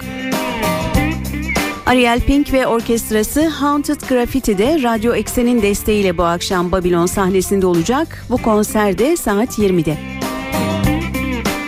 [1.88, 8.26] Ariel Pink ve orkestrası Haunted Graffiti'de Radyo Eksen'in desteğiyle bu akşam Babylon sahnesinde olacak.
[8.30, 9.98] Bu konser de saat 20'de.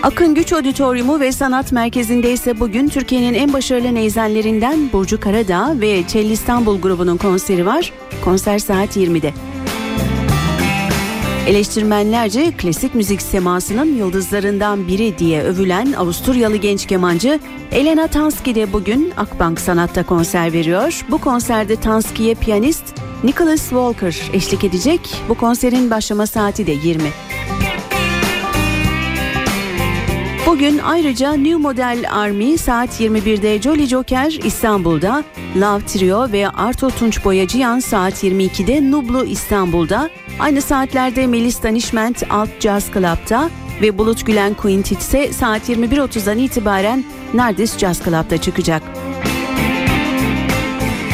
[0.04, 6.08] Akın Güç Auditoriumu ve Sanat Merkezi'nde ise bugün Türkiye'nin en başarılı neyzenlerinden Burcu Karadağ ve
[6.08, 7.94] Çelli İstanbul grubunun konseri var.
[8.24, 9.34] Konser saat 20'de.
[11.50, 17.40] Eleştirmenlerce klasik müzik semasının yıldızlarından biri diye övülen Avusturyalı genç kemancı
[17.72, 21.06] Elena Tansky de bugün Akbank Sanat'ta konser veriyor.
[21.12, 22.84] Bu konserde Tansky'ye piyanist
[23.24, 25.00] Nicholas Walker eşlik edecek.
[25.30, 27.04] Bu konserin başlama saati de 20.
[30.48, 35.24] Bugün ayrıca New Model Army saat 21'de Jolly Joker İstanbul'da,
[35.56, 40.10] Love Trio ve Arto Tunç Boyacıyan saat 22'de Nublu İstanbul'da,
[40.40, 43.50] aynı saatlerde Melis Danişment Alt Jazz Club'da
[43.82, 48.84] ve Bulut Gülen Quintet ise saat 21.30'dan itibaren Nardis Jazz Club'da çıkacak.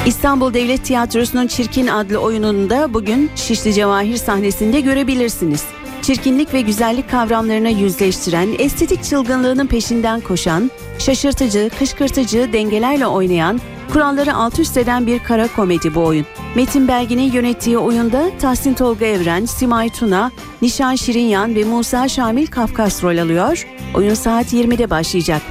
[0.06, 5.64] İstanbul Devlet Tiyatrosu'nun Çirkin adlı oyununu da bugün Şişli Cevahir sahnesinde görebilirsiniz
[6.06, 13.62] çirkinlik ve güzellik kavramlarına yüzleştiren, estetik çılgınlığının peşinden koşan, şaşırtıcı, kışkırtıcı dengelerle oynayan,
[13.94, 16.26] kuralları alt üst eden bir kara komedi bu oyun.
[16.56, 20.32] Metin Belgin'in yönettiği oyunda Tahsin Tolga Evren, Simay Tuna,
[20.62, 23.68] Nişan Şirinyan ve Musa Şamil Kafkas rol alıyor.
[23.96, 25.42] Oyun saat 20'de başlayacak.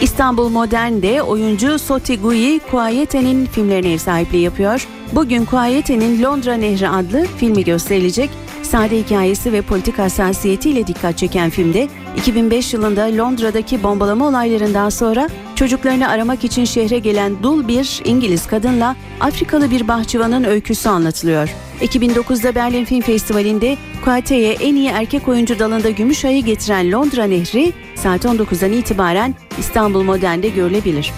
[0.00, 4.88] İstanbul Modern'de oyuncu Soti Gui Kuayete'nin filmlerine ev sahipliği yapıyor.
[5.12, 8.30] Bugün Kuayete'nin Londra Nehri adlı filmi gösterilecek.
[8.66, 16.08] Sade hikayesi ve politik hassasiyetiyle dikkat çeken filmde 2005 yılında Londra'daki bombalama olaylarından sonra çocuklarını
[16.08, 21.50] aramak için şehre gelen dul bir İngiliz kadınla Afrikalı bir bahçıvanın öyküsü anlatılıyor.
[21.80, 27.72] 2009'da Berlin Film Festivali'nde Kuate'ye en iyi erkek oyuncu dalında gümüş ayı getiren Londra Nehri
[27.94, 31.12] saat 19'dan itibaren İstanbul Modern'de görülebilir.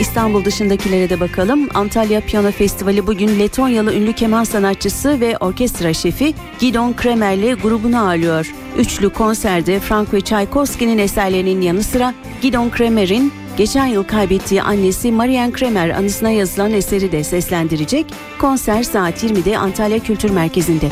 [0.00, 1.68] İstanbul dışındakilere de bakalım.
[1.74, 8.52] Antalya Piyano Festivali bugün Letonyalı ünlü keman sanatçısı ve orkestra şefi Gidon Kremer'le grubunu ağırlıyor.
[8.78, 15.52] Üçlü konserde Frank ve Tchaikovsky'nin eserlerinin yanı sıra Gidon Kremer'in geçen yıl kaybettiği annesi Marianne
[15.52, 18.06] Kremer anısına yazılan eseri de seslendirecek.
[18.38, 20.88] Konser saat 20'de Antalya Kültür Merkezi'nde.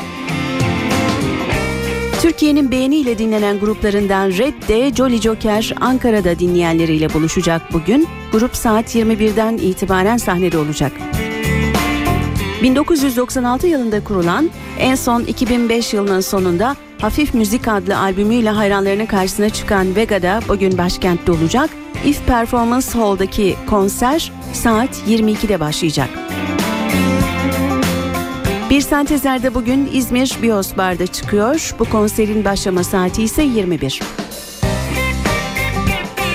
[2.23, 8.09] Türkiye'nin beğeniyle dinlenen gruplarından Red de Jolly Joker Ankara'da dinleyenleriyle buluşacak bugün.
[8.39, 10.93] Grup saat 21'den itibaren sahnede olacak.
[12.62, 19.97] 1996 yılında kurulan, en son 2005 yılının sonunda Hafif Müzik adlı albümüyle hayranlarının karşısına çıkan
[19.97, 21.70] Vega'da bugün başkentte olacak.
[22.05, 26.09] If Performance Hall'daki konser saat 22'de başlayacak.
[28.70, 31.74] Bir sentezerde bugün İzmir Bios Bar'da çıkıyor.
[31.78, 34.01] Bu konserin başlama saati ise 21.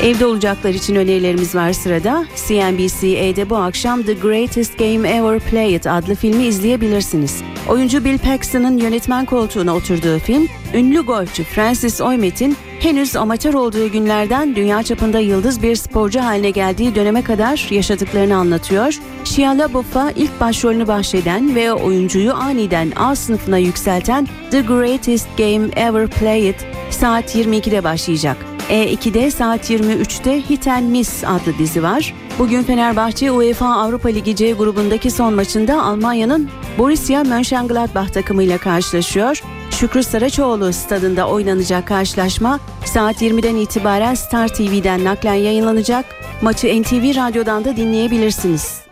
[0.03, 2.25] Evde olacaklar için önerilerimiz var sırada.
[2.35, 7.41] CNBC'de bu akşam The Greatest Game Ever Played adlı filmi izleyebilirsiniz.
[7.69, 14.55] Oyuncu Bill Paxton'ın yönetmen koltuğuna oturduğu film, ünlü golfçü Francis Oymet'in henüz amatör olduğu günlerden
[14.55, 18.99] dünya çapında yıldız bir sporcu haline geldiği döneme kadar yaşadıklarını anlatıyor.
[19.23, 26.07] Shia LaBeouf'a ilk başrolünü bahşeden ve oyuncuyu aniden A sınıfına yükselten The Greatest Game Ever
[26.07, 26.55] Played
[26.89, 28.52] saat 22'de başlayacak.
[28.69, 32.13] E2'de saat 23'te Hit and Miss adlı dizi var.
[32.39, 39.43] Bugün Fenerbahçe UEFA Avrupa Ligi C grubundaki son maçında Almanya'nın Borussia Mönchengladbach takımıyla karşılaşıyor.
[39.71, 46.05] Şükrü Saraçoğlu stadında oynanacak karşılaşma saat 20'den itibaren Star TV'den naklen yayınlanacak.
[46.41, 48.83] Maçı NTV Radyo'dan da dinleyebilirsiniz.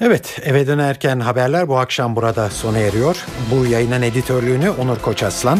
[0.00, 3.16] Evet eve dönerken haberler bu akşam burada sona eriyor.
[3.50, 5.58] Bu yayının editörlüğünü Onur Koçaslan,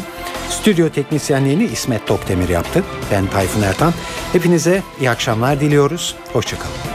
[0.55, 2.84] stüdyo teknisyenliğini İsmet Tokdemir yaptı.
[3.12, 3.92] Ben Tayfun Ertan.
[4.32, 6.16] Hepinize iyi akşamlar diliyoruz.
[6.32, 6.93] Hoşçakalın.